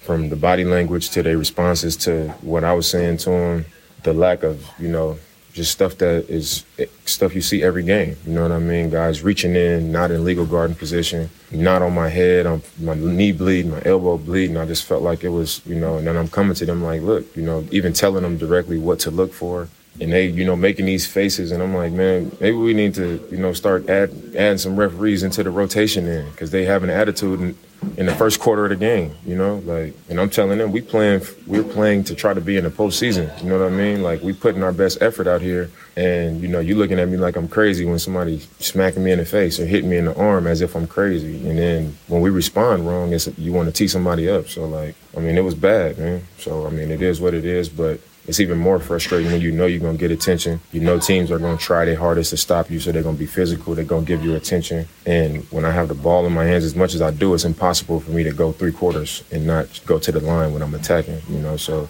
from 0.00 0.28
the 0.28 0.36
body 0.36 0.64
language 0.64 1.10
to 1.10 1.22
their 1.22 1.38
responses 1.38 1.96
to 1.98 2.28
what 2.42 2.64
I 2.64 2.72
was 2.72 2.88
saying 2.88 3.18
to 3.18 3.30
them, 3.30 3.64
the 4.02 4.12
lack 4.12 4.42
of 4.42 4.64
you 4.78 4.88
know 4.88 5.18
just 5.52 5.70
stuff 5.70 5.98
that 5.98 6.28
is 6.30 6.64
stuff 7.04 7.34
you 7.34 7.42
see 7.42 7.62
every 7.62 7.82
game. 7.82 8.16
You 8.26 8.32
know 8.32 8.42
what 8.42 8.52
I 8.52 8.58
mean? 8.58 8.90
Guys 8.90 9.22
reaching 9.22 9.54
in, 9.54 9.92
not 9.92 10.10
in 10.10 10.24
legal 10.24 10.46
guarding 10.46 10.76
position, 10.76 11.30
not 11.50 11.82
on 11.82 11.94
my 11.94 12.08
head, 12.08 12.46
I'm, 12.46 12.62
my 12.80 12.94
knee 12.94 13.32
bleeding, 13.32 13.70
my 13.70 13.82
elbow 13.84 14.16
bleeding. 14.16 14.56
I 14.56 14.66
just 14.66 14.84
felt 14.84 15.02
like 15.02 15.24
it 15.24 15.28
was, 15.28 15.60
you 15.66 15.74
know, 15.74 15.98
and 15.98 16.06
then 16.06 16.16
I'm 16.16 16.28
coming 16.28 16.54
to 16.54 16.66
them 16.66 16.82
like, 16.82 17.02
look, 17.02 17.36
you 17.36 17.42
know, 17.42 17.66
even 17.70 17.92
telling 17.92 18.22
them 18.22 18.38
directly 18.38 18.78
what 18.78 19.00
to 19.00 19.10
look 19.10 19.32
for. 19.32 19.68
And 20.00 20.10
they, 20.10 20.28
you 20.28 20.46
know, 20.46 20.56
making 20.56 20.86
these 20.86 21.06
faces, 21.06 21.52
and 21.52 21.62
I'm 21.62 21.74
like, 21.74 21.92
man, 21.92 22.34
maybe 22.40 22.56
we 22.56 22.72
need 22.72 22.94
to, 22.94 23.28
you 23.30 23.36
know, 23.36 23.52
start 23.52 23.90
add, 23.90 24.10
adding 24.34 24.56
some 24.56 24.74
referees 24.74 25.22
into 25.22 25.42
the 25.42 25.50
rotation 25.50 26.06
in 26.08 26.30
because 26.30 26.50
they 26.50 26.64
have 26.64 26.82
an 26.82 26.88
attitude 26.88 27.40
and 27.40 27.58
in 27.96 28.06
the 28.06 28.14
first 28.14 28.40
quarter 28.40 28.64
of 28.64 28.70
the 28.70 28.76
game, 28.76 29.14
you 29.26 29.36
know, 29.36 29.56
like, 29.64 29.94
and 30.08 30.20
I'm 30.20 30.30
telling 30.30 30.58
them 30.58 30.72
we 30.72 30.80
playing, 30.80 31.22
we're 31.46 31.62
playing 31.62 32.04
to 32.04 32.14
try 32.14 32.32
to 32.32 32.40
be 32.40 32.56
in 32.56 32.64
the 32.64 32.70
postseason. 32.70 33.42
You 33.42 33.50
know 33.50 33.58
what 33.58 33.72
I 33.72 33.76
mean? 33.76 34.02
Like 34.02 34.22
we 34.22 34.32
putting 34.32 34.62
our 34.62 34.72
best 34.72 35.02
effort 35.02 35.26
out 35.26 35.40
here, 35.40 35.70
and 35.96 36.40
you 36.40 36.48
know, 36.48 36.60
you 36.60 36.74
looking 36.74 36.98
at 36.98 37.08
me 37.08 37.16
like 37.16 37.36
I'm 37.36 37.48
crazy 37.48 37.84
when 37.84 37.98
somebody 37.98 38.40
smacking 38.60 39.04
me 39.04 39.12
in 39.12 39.18
the 39.18 39.24
face 39.24 39.60
or 39.60 39.66
hitting 39.66 39.90
me 39.90 39.98
in 39.98 40.06
the 40.06 40.16
arm 40.16 40.46
as 40.46 40.60
if 40.60 40.74
I'm 40.74 40.86
crazy, 40.86 41.48
and 41.48 41.58
then 41.58 41.96
when 42.08 42.20
we 42.20 42.30
respond 42.30 42.86
wrong, 42.86 43.12
it's 43.12 43.28
you 43.38 43.52
want 43.52 43.68
to 43.68 43.72
tee 43.72 43.88
somebody 43.88 44.28
up. 44.28 44.48
So 44.48 44.64
like, 44.66 44.94
I 45.16 45.20
mean, 45.20 45.36
it 45.36 45.44
was 45.44 45.54
bad, 45.54 45.98
man. 45.98 46.22
So 46.38 46.66
I 46.66 46.70
mean, 46.70 46.90
it 46.90 47.02
is 47.02 47.20
what 47.20 47.34
it 47.34 47.44
is, 47.44 47.68
but 47.68 48.00
it's 48.26 48.38
even 48.38 48.58
more 48.58 48.78
frustrating 48.78 49.32
when 49.32 49.40
you 49.40 49.50
know 49.50 49.66
you're 49.66 49.80
going 49.80 49.96
to 49.96 50.00
get 50.00 50.12
attention. 50.12 50.60
You 50.70 50.80
know 50.80 50.98
teams 50.98 51.30
are 51.30 51.38
going 51.38 51.58
to 51.58 51.62
try 51.62 51.84
their 51.84 51.96
hardest 51.96 52.30
to 52.30 52.36
stop 52.36 52.70
you, 52.70 52.78
so 52.78 52.92
they're 52.92 53.02
going 53.02 53.16
to 53.16 53.18
be 53.18 53.26
physical. 53.26 53.74
They're 53.74 53.84
going 53.84 54.04
to 54.04 54.08
give 54.08 54.24
you 54.24 54.36
attention. 54.36 54.86
And 55.06 55.42
when 55.50 55.64
I 55.64 55.72
have 55.72 55.88
the 55.88 55.94
ball 55.94 56.24
in 56.26 56.32
my 56.32 56.44
hands 56.44 56.64
as 56.64 56.76
much 56.76 56.94
as 56.94 57.02
I 57.02 57.10
do, 57.10 57.34
it's 57.34 57.44
impossible 57.44 58.00
for 58.00 58.12
me 58.12 58.22
to 58.22 58.32
go 58.32 58.52
three 58.52 58.72
quarters 58.72 59.24
and 59.32 59.46
not 59.46 59.80
go 59.86 59.98
to 59.98 60.12
the 60.12 60.20
line 60.20 60.52
when 60.52 60.62
I'm 60.62 60.74
attacking. 60.74 61.20
You 61.28 61.40
know, 61.40 61.56
so 61.56 61.88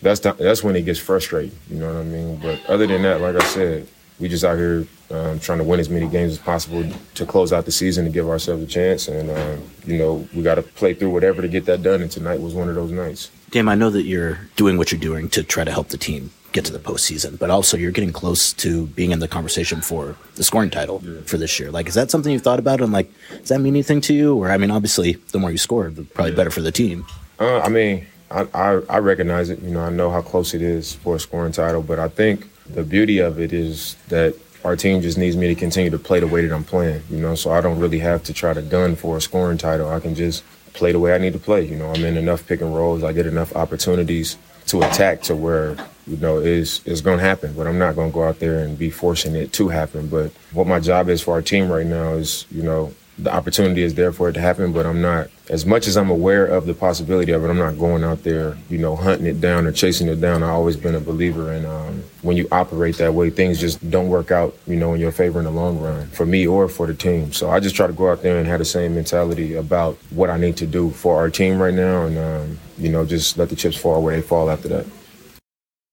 that's 0.00 0.20
the, 0.20 0.32
that's 0.34 0.62
when 0.62 0.76
it 0.76 0.82
gets 0.82 1.00
frustrating. 1.00 1.56
You 1.68 1.78
know 1.78 1.92
what 1.92 2.00
I 2.00 2.04
mean? 2.04 2.36
But 2.36 2.64
other 2.66 2.86
than 2.86 3.02
that, 3.02 3.20
like 3.20 3.34
I 3.34 3.44
said, 3.44 3.88
we 4.20 4.28
just 4.28 4.44
out 4.44 4.56
here 4.56 4.86
um, 5.10 5.40
trying 5.40 5.58
to 5.58 5.64
win 5.64 5.80
as 5.80 5.88
many 5.88 6.06
games 6.06 6.32
as 6.32 6.38
possible 6.38 6.88
to 7.14 7.26
close 7.26 7.52
out 7.52 7.64
the 7.64 7.72
season 7.72 8.04
to 8.04 8.10
give 8.10 8.28
ourselves 8.28 8.62
a 8.62 8.66
chance. 8.66 9.08
And 9.08 9.30
um, 9.30 9.64
you 9.86 9.98
know, 9.98 10.28
we 10.32 10.42
got 10.42 10.54
to 10.54 10.62
play 10.62 10.94
through 10.94 11.10
whatever 11.10 11.42
to 11.42 11.48
get 11.48 11.64
that 11.66 11.82
done. 11.82 12.00
And 12.00 12.10
tonight 12.10 12.40
was 12.40 12.54
one 12.54 12.68
of 12.68 12.76
those 12.76 12.92
nights. 12.92 13.30
Dame, 13.54 13.68
I 13.68 13.76
know 13.76 13.88
that 13.90 14.02
you're 14.02 14.40
doing 14.56 14.78
what 14.78 14.90
you're 14.90 15.00
doing 15.00 15.28
to 15.28 15.44
try 15.44 15.62
to 15.62 15.70
help 15.70 15.90
the 15.90 15.96
team 15.96 16.32
get 16.50 16.64
to 16.64 16.72
the 16.72 16.80
postseason, 16.80 17.38
but 17.38 17.50
also 17.50 17.76
you're 17.76 17.92
getting 17.92 18.12
close 18.12 18.52
to 18.54 18.88
being 18.88 19.12
in 19.12 19.20
the 19.20 19.28
conversation 19.28 19.80
for 19.80 20.16
the 20.34 20.42
scoring 20.42 20.70
title 20.70 21.00
yeah. 21.04 21.20
for 21.24 21.38
this 21.38 21.60
year. 21.60 21.70
Like, 21.70 21.86
is 21.86 21.94
that 21.94 22.10
something 22.10 22.32
you've 22.32 22.42
thought 22.42 22.58
about? 22.58 22.80
And 22.80 22.92
like, 22.92 23.08
does 23.30 23.50
that 23.50 23.60
mean 23.60 23.74
anything 23.74 24.00
to 24.00 24.12
you? 24.12 24.34
Or 24.34 24.50
I 24.50 24.56
mean, 24.56 24.72
obviously, 24.72 25.12
the 25.30 25.38
more 25.38 25.52
you 25.52 25.58
score, 25.58 25.88
the 25.88 26.02
probably 26.02 26.32
yeah. 26.32 26.36
better 26.36 26.50
for 26.50 26.62
the 26.62 26.72
team. 26.72 27.06
Uh, 27.38 27.60
I 27.60 27.68
mean, 27.68 28.04
I, 28.28 28.48
I, 28.52 28.80
I 28.90 28.98
recognize 28.98 29.50
it. 29.50 29.62
You 29.62 29.70
know, 29.70 29.82
I 29.82 29.90
know 29.90 30.10
how 30.10 30.20
close 30.20 30.52
it 30.52 30.60
is 30.60 30.94
for 30.94 31.14
a 31.14 31.20
scoring 31.20 31.52
title, 31.52 31.80
but 31.80 32.00
I 32.00 32.08
think 32.08 32.50
the 32.66 32.82
beauty 32.82 33.20
of 33.20 33.38
it 33.38 33.52
is 33.52 33.94
that 34.08 34.34
our 34.64 34.74
team 34.74 35.00
just 35.00 35.16
needs 35.16 35.36
me 35.36 35.46
to 35.46 35.54
continue 35.54 35.90
to 35.90 35.98
play 36.00 36.18
the 36.18 36.26
way 36.26 36.44
that 36.44 36.52
I'm 36.52 36.64
playing. 36.64 37.04
You 37.08 37.18
know, 37.18 37.36
so 37.36 37.52
I 37.52 37.60
don't 37.60 37.78
really 37.78 38.00
have 38.00 38.24
to 38.24 38.32
try 38.32 38.52
to 38.52 38.62
gun 38.62 38.96
for 38.96 39.16
a 39.16 39.20
scoring 39.20 39.58
title. 39.58 39.90
I 39.90 40.00
can 40.00 40.16
just 40.16 40.42
play 40.74 40.92
the 40.92 40.98
way 40.98 41.14
I 41.14 41.18
need 41.18 41.32
to 41.32 41.38
play. 41.38 41.64
You 41.64 41.76
know, 41.76 41.90
I'm 41.90 42.04
in 42.04 42.16
enough 42.16 42.46
pick 42.46 42.60
and 42.60 42.74
rolls. 42.74 43.02
I 43.02 43.12
get 43.12 43.26
enough 43.26 43.56
opportunities 43.56 44.36
to 44.66 44.82
attack 44.82 45.22
to 45.22 45.36
where 45.36 45.76
you 46.06 46.16
know 46.18 46.38
is 46.38 46.82
is 46.84 47.00
going 47.00 47.18
to 47.18 47.24
happen. 47.24 47.54
But 47.54 47.66
I'm 47.66 47.78
not 47.78 47.94
going 47.94 48.10
to 48.10 48.14
go 48.14 48.24
out 48.24 48.38
there 48.38 48.58
and 48.58 48.78
be 48.78 48.90
forcing 48.90 49.34
it 49.34 49.52
to 49.54 49.68
happen. 49.68 50.08
But 50.08 50.32
what 50.52 50.66
my 50.66 50.80
job 50.80 51.08
is 51.08 51.22
for 51.22 51.32
our 51.32 51.42
team 51.42 51.70
right 51.70 51.86
now 51.86 52.14
is 52.14 52.46
you 52.50 52.62
know 52.62 52.92
the 53.18 53.32
opportunity 53.32 53.82
is 53.82 53.94
there 53.94 54.12
for 54.12 54.28
it 54.28 54.32
to 54.32 54.40
happen, 54.40 54.72
but 54.72 54.86
I'm 54.86 55.00
not 55.00 55.28
as 55.48 55.64
much 55.64 55.86
as 55.86 55.96
I'm 55.96 56.10
aware 56.10 56.46
of 56.46 56.66
the 56.66 56.74
possibility 56.74 57.32
of 57.32 57.44
it. 57.44 57.48
I'm 57.48 57.58
not 57.58 57.78
going 57.78 58.02
out 58.02 58.24
there, 58.24 58.56
you 58.68 58.78
know, 58.78 58.96
hunting 58.96 59.26
it 59.26 59.40
down 59.40 59.66
or 59.66 59.72
chasing 59.72 60.08
it 60.08 60.20
down. 60.20 60.42
I've 60.42 60.50
always 60.50 60.76
been 60.76 60.94
a 60.94 61.00
believer 61.00 61.52
in 61.52 61.64
um, 61.64 62.02
when 62.22 62.36
you 62.36 62.48
operate 62.50 62.96
that 62.96 63.14
way, 63.14 63.30
things 63.30 63.60
just 63.60 63.88
don't 63.90 64.08
work 64.08 64.30
out, 64.30 64.56
you 64.66 64.76
know, 64.76 64.94
in 64.94 65.00
your 65.00 65.12
favor 65.12 65.38
in 65.38 65.44
the 65.44 65.50
long 65.50 65.78
run 65.80 66.08
for 66.08 66.26
me 66.26 66.46
or 66.46 66.68
for 66.68 66.86
the 66.86 66.94
team. 66.94 67.32
So 67.32 67.50
I 67.50 67.60
just 67.60 67.76
try 67.76 67.86
to 67.86 67.92
go 67.92 68.10
out 68.10 68.22
there 68.22 68.38
and 68.38 68.48
have 68.48 68.58
the 68.58 68.64
same 68.64 68.94
mentality 68.94 69.54
about 69.54 69.96
what 70.10 70.30
I 70.30 70.38
need 70.38 70.56
to 70.56 70.66
do 70.66 70.90
for 70.90 71.16
our 71.16 71.30
team 71.30 71.60
right 71.60 71.74
now, 71.74 72.06
and 72.06 72.18
um, 72.18 72.58
you 72.78 72.88
know, 72.88 73.04
just 73.04 73.38
let 73.38 73.48
the 73.48 73.56
chips 73.56 73.76
fall 73.76 74.02
where 74.02 74.16
they 74.16 74.22
fall 74.22 74.50
after 74.50 74.68
that. 74.68 74.86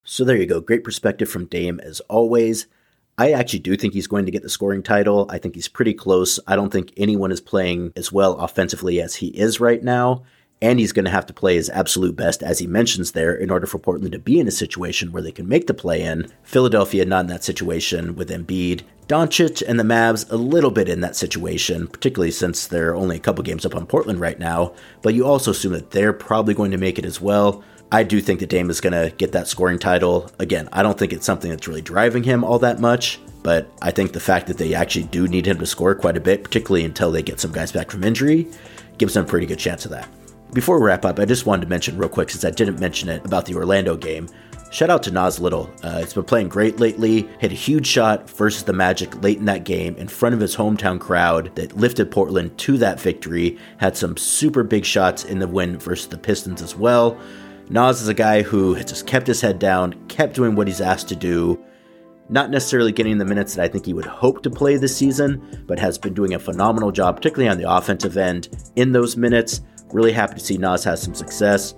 So 0.04 0.24
there 0.24 0.38
you 0.38 0.48
go. 0.48 0.60
Great 0.60 0.84
perspective 0.84 1.30
from 1.30 1.46
Dame 1.46 1.80
as 1.80 2.00
always. 2.02 2.67
I 3.22 3.34
actually 3.34 3.60
do 3.60 3.78
think 3.78 3.94
he's 3.94 4.08
going 4.08 4.26
to 4.26 4.32
get 4.32 4.42
the 4.42 4.50
scoring 4.50 4.82
title. 4.82 5.28
I 5.30 5.38
think 5.38 5.54
he's 5.54 5.68
pretty 5.68 5.94
close. 5.94 6.40
I 6.48 6.56
don't 6.56 6.72
think 6.72 6.92
anyone 6.98 7.32
is 7.32 7.40
playing 7.40 7.94
as 7.96 8.12
well 8.12 8.34
offensively 8.38 9.00
as 9.00 9.14
he 9.14 9.28
is 9.28 9.60
right 9.60 9.84
now. 9.84 10.24
And 10.60 10.80
he's 10.80 10.92
going 10.92 11.06
to 11.06 11.12
have 11.12 11.28
to 11.28 11.34
play 11.34 11.54
his 11.54 11.70
absolute 11.70 12.16
best, 12.16 12.42
as 12.42 12.58
he 12.58 12.66
mentions 12.66 13.12
there, 13.12 13.36
in 13.36 13.52
order 13.52 13.68
for 13.68 13.78
Portland 13.78 14.14
to 14.14 14.20
be 14.20 14.40
in 14.40 14.48
a 14.48 14.52
situation 14.52 15.12
where 15.12 15.22
they 15.22 15.32
can 15.32 15.48
make 15.48 15.68
the 15.68 15.76
play 15.76 16.02
in. 16.02 16.32
Philadelphia, 16.42 17.06
not 17.06 17.26
in 17.26 17.28
that 17.28 17.44
situation 17.44 18.16
with 18.16 18.32
Embiid. 18.32 18.82
Doncic 19.08 19.62
and 19.68 19.80
the 19.80 19.84
Mavs, 19.84 20.32
a 20.32 20.36
little 20.36 20.72
bit 20.72 20.90
in 20.90 21.02
that 21.02 21.16
situation, 21.16 21.86
particularly 21.86 22.32
since 22.32 22.66
they're 22.66 22.96
only 22.96 23.18
a 23.18 23.20
couple 23.20 23.44
games 23.44 23.68
up 23.68 23.76
on 23.76 23.86
Portland 23.86 24.20
right 24.20 24.40
now. 24.40 24.74
But 25.04 25.14
you 25.14 25.28
also 25.28 25.52
assume 25.52 25.74
that 25.74 25.92
they're 25.92 26.12
probably 26.12 26.56
going 26.56 26.72
to 26.72 26.78
make 26.78 26.98
it 26.98 27.06
as 27.06 27.22
well. 27.22 27.64
I 27.93 28.04
do 28.04 28.21
think 28.21 28.39
that 28.39 28.47
Dame 28.47 28.69
is 28.69 28.80
going 28.80 28.93
to 28.93 29.13
get 29.17 29.34
that 29.34 29.49
scoring 29.49 29.77
title. 29.77 30.32
Again, 30.39 30.69
I 30.71 30.82
don't 30.82 30.97
think 30.97 31.12
it's 31.12 31.25
something 31.25 31.51
that's 31.51 31.67
really 31.67 31.82
driving 31.82 32.23
him 32.23 32.45
all 32.45 32.58
that 32.60 32.80
much, 32.80 33.19
but 33.43 33.69
I 33.82 33.91
think 33.91 34.13
the 34.13 34.19
fact 34.21 34.47
that 34.47 34.58
they 34.58 34.73
actually 34.73 35.04
do 35.06 35.27
need 35.27 35.45
him 35.45 35.60
to 35.60 35.65
score 35.65 35.93
quite 35.93 36.15
a 36.15 36.21
bit, 36.21 36.41
particularly 36.41 36.86
until 36.86 37.12
they 37.12 37.21
get 37.21 37.41
some 37.41 37.51
guys 37.51 37.73
back 37.73 37.91
from 37.91 38.06
injury, 38.06 38.47
gives 38.97 39.13
them 39.13 39.25
a 39.25 39.27
pretty 39.27 39.45
good 39.45 39.60
chance 39.60 39.84
of 39.84 39.91
that. 39.91 40.08
Before 40.54 40.80
we 40.80 40.86
wrap 40.86 41.04
up, 41.04 41.19
I 41.19 41.25
just 41.25 41.45
wanted 41.45 41.63
to 41.63 41.67
mention 41.67 41.97
real 41.97 42.08
quick, 42.08 42.30
since 42.30 42.45
I 42.45 42.51
didn't 42.51 42.80
mention 42.80 43.10
it 43.10 43.25
about 43.25 43.45
the 43.45 43.56
Orlando 43.56 43.97
game. 43.97 44.30
Shout 44.71 44.89
out 44.89 45.04
to 45.04 45.12
Nas 45.12 45.38
Little. 45.38 45.69
Uh, 45.84 45.99
it's 46.01 46.13
been 46.13 46.23
playing 46.23 46.47
great 46.47 46.80
lately. 46.80 47.27
Hit 47.39 47.51
a 47.51 47.56
huge 47.56 47.86
shot 47.86 48.30
versus 48.30 48.63
the 48.63 48.71
Magic 48.71 49.21
late 49.21 49.38
in 49.38 49.45
that 49.45 49.65
game 49.65 49.97
in 49.97 50.08
front 50.08 50.34
of 50.34 50.39
his 50.39 50.56
hometown 50.56 50.97
crowd 50.97 51.54
that 51.56 51.75
lifted 51.75 52.10
Portland 52.10 52.58
to 52.60 52.77
that 52.77 53.01
victory. 53.01 53.58
Had 53.80 53.97
some 53.97 54.15
super 54.15 54.63
big 54.63 54.86
shots 54.86 55.25
in 55.25 55.39
the 55.39 55.47
win 55.47 55.77
versus 55.77 56.08
the 56.08 56.17
Pistons 56.17 56.62
as 56.62 56.73
well. 56.73 57.19
Nas 57.72 58.02
is 58.02 58.10
a 58.10 58.14
guy 58.14 58.42
who 58.42 58.74
has 58.74 58.84
just 58.84 59.08
kept 59.08 59.26
his 59.26 59.40
head 59.40 59.58
down, 59.58 59.94
kept 60.10 60.36
doing 60.36 60.56
what 60.56 60.68
he's 60.68 60.82
asked 60.82 61.08
to 61.08 61.16
do, 61.16 61.58
not 62.28 62.50
necessarily 62.50 62.92
getting 62.92 63.18
the 63.18 63.24
minutes 63.24 63.56
that 63.56 63.64
I 63.64 63.70
think 63.70 63.86
he 63.86 63.94
would 63.94 64.06
hope 64.06 64.44
to 64.44 64.50
play 64.50 64.76
this 64.76 64.98
season, 64.98 65.64
but 65.68 65.80
has 65.80 65.98
been 65.98 66.14
doing 66.14 66.34
a 66.34 66.40
phenomenal 66.40 66.92
job, 66.92 67.16
particularly 67.16 67.50
on 67.50 67.58
the 67.58 67.72
offensive 67.72 68.18
end 68.18 68.50
in 68.76 68.92
those 68.92 69.16
minutes. 69.16 69.62
Really 69.94 70.12
happy 70.12 70.34
to 70.34 70.40
see 70.42 70.58
Nas 70.58 70.84
has 70.84 71.02
some 71.02 71.16
success. 71.16 71.74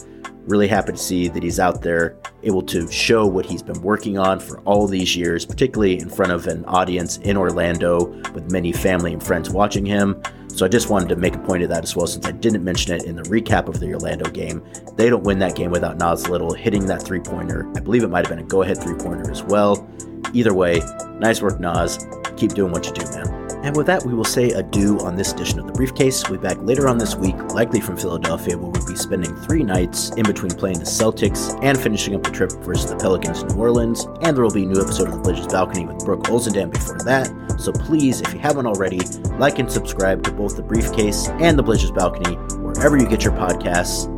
Really 0.48 0.68
happy 0.68 0.94
to 0.94 0.98
see 0.98 1.28
that 1.28 1.44
he's 1.44 1.60
out 1.60 1.84
there 1.84 2.18
able 2.42 2.64
to 2.64 2.90
show 2.92 3.28
what 3.28 3.46
he's 3.46 3.62
been 3.62 3.80
working 3.84 4.18
on 4.18 4.40
for 4.40 4.62
all 4.62 4.88
these 4.88 5.16
years, 5.16 5.46
particularly 5.46 6.00
in 6.00 6.10
front 6.10 6.32
of 6.32 6.48
an 6.48 6.66
audience 6.66 7.18
in 7.18 7.38
Orlando 7.38 8.06
with 8.34 8.52
many 8.52 8.72
family 8.72 9.14
and 9.14 9.24
friends 9.24 9.52
watching 9.52 9.86
him. 9.86 10.20
So 10.56 10.68
I 10.68 10.70
just 10.70 10.90
wanted 10.90 11.10
to 11.10 11.16
make 11.16 11.36
a 11.36 11.40
point 11.40 11.64
of 11.64 11.70
that 11.70 11.84
as 11.84 11.96
well, 11.96 12.06
since 12.06 12.28
I 12.28 12.32
didn't 12.32 12.64
mention 12.64 12.94
it 12.94 13.06
in 13.06 13.16
the 13.16 13.24
recap 13.24 13.68
of 13.68 13.80
the 13.80 13.92
Orlando 13.92 14.30
game. 14.30 14.64
They 14.96 15.10
don't 15.10 15.24
win 15.24 15.40
that 15.40 15.56
game 15.56 15.72
without 15.72 15.98
Nas 15.98 16.30
Little 16.30 16.54
hitting 16.54 16.86
that 16.86 17.02
three 17.02 17.20
pointer. 17.20 17.68
I 17.76 17.80
believe 17.80 18.04
it 18.04 18.10
might 18.10 18.28
have 18.28 18.30
been 18.30 18.46
a 18.46 18.48
go 18.48 18.62
ahead 18.62 18.78
three 18.78 18.96
pointer 18.96 19.32
as 19.32 19.42
well. 19.42 19.88
Either 20.32 20.54
way, 20.54 20.80
nice 21.20 21.42
work, 21.42 21.60
Nas. 21.60 21.98
Keep 22.38 22.54
doing 22.54 22.72
what 22.72 22.86
you 22.86 22.94
do, 22.94 23.04
man. 23.12 23.43
And 23.64 23.78
with 23.78 23.88
that, 23.88 24.06
we 24.06 24.14
will 24.14 24.26
say 24.26 24.50
adieu 24.50 25.00
on 25.00 25.16
this 25.16 25.32
edition 25.32 25.58
of 25.58 25.68
The 25.68 25.72
Briefcase. 25.72 26.30
We'll 26.30 26.38
be 26.38 26.48
back 26.48 26.58
later 26.62 26.90
on 26.90 26.98
this 26.98 27.16
week, 27.16 27.36
likely 27.54 27.80
from 27.80 27.96
Philadelphia, 27.96 28.58
where 28.58 28.70
we'll 28.70 28.86
be 28.86 28.98
spending 28.98 29.34
three 29.38 29.64
nights 29.64 30.10
in 30.12 30.26
between 30.26 30.52
playing 30.52 30.80
the 30.80 30.86
Celtics 30.86 31.58
and 31.64 31.80
finishing 31.80 32.14
up 32.14 32.24
the 32.24 32.32
trip 32.32 32.52
versus 32.64 32.90
the 32.90 32.98
Pelicans 32.98 33.42
in 33.42 33.48
New 33.48 33.56
Orleans. 33.56 34.06
And 34.22 34.36
there 34.36 34.44
will 34.44 34.52
be 34.52 34.64
a 34.64 34.68
new 34.68 34.82
episode 34.82 35.08
of 35.08 35.14
The 35.14 35.22
Blazers 35.22 35.48
Balcony 35.48 35.86
with 35.86 36.04
Brooke 36.04 36.24
Olzendam 36.24 36.72
before 36.72 37.00
that. 37.06 37.32
So 37.58 37.72
please, 37.72 38.20
if 38.20 38.34
you 38.34 38.40
haven't 38.40 38.68
already, 38.68 39.00
like 39.40 39.60
and 39.60 39.72
subscribe 39.72 40.24
to 40.24 40.32
both 40.34 40.58
The 40.58 40.64
Briefcase 40.64 41.30
and 41.30 41.58
The 41.58 41.64
Blazers 41.64 41.92
Balcony, 41.92 42.36
wherever 42.58 42.98
you 42.98 43.08
get 43.08 43.24
your 43.24 43.34
podcasts. 43.34 44.10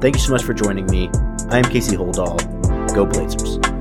Thank 0.00 0.14
you 0.14 0.20
so 0.20 0.30
much 0.30 0.44
for 0.44 0.54
joining 0.54 0.86
me. 0.86 1.10
I 1.50 1.58
am 1.58 1.64
Casey 1.64 1.96
Holdahl. 1.96 2.38
Go 2.94 3.04
Blazers. 3.04 3.71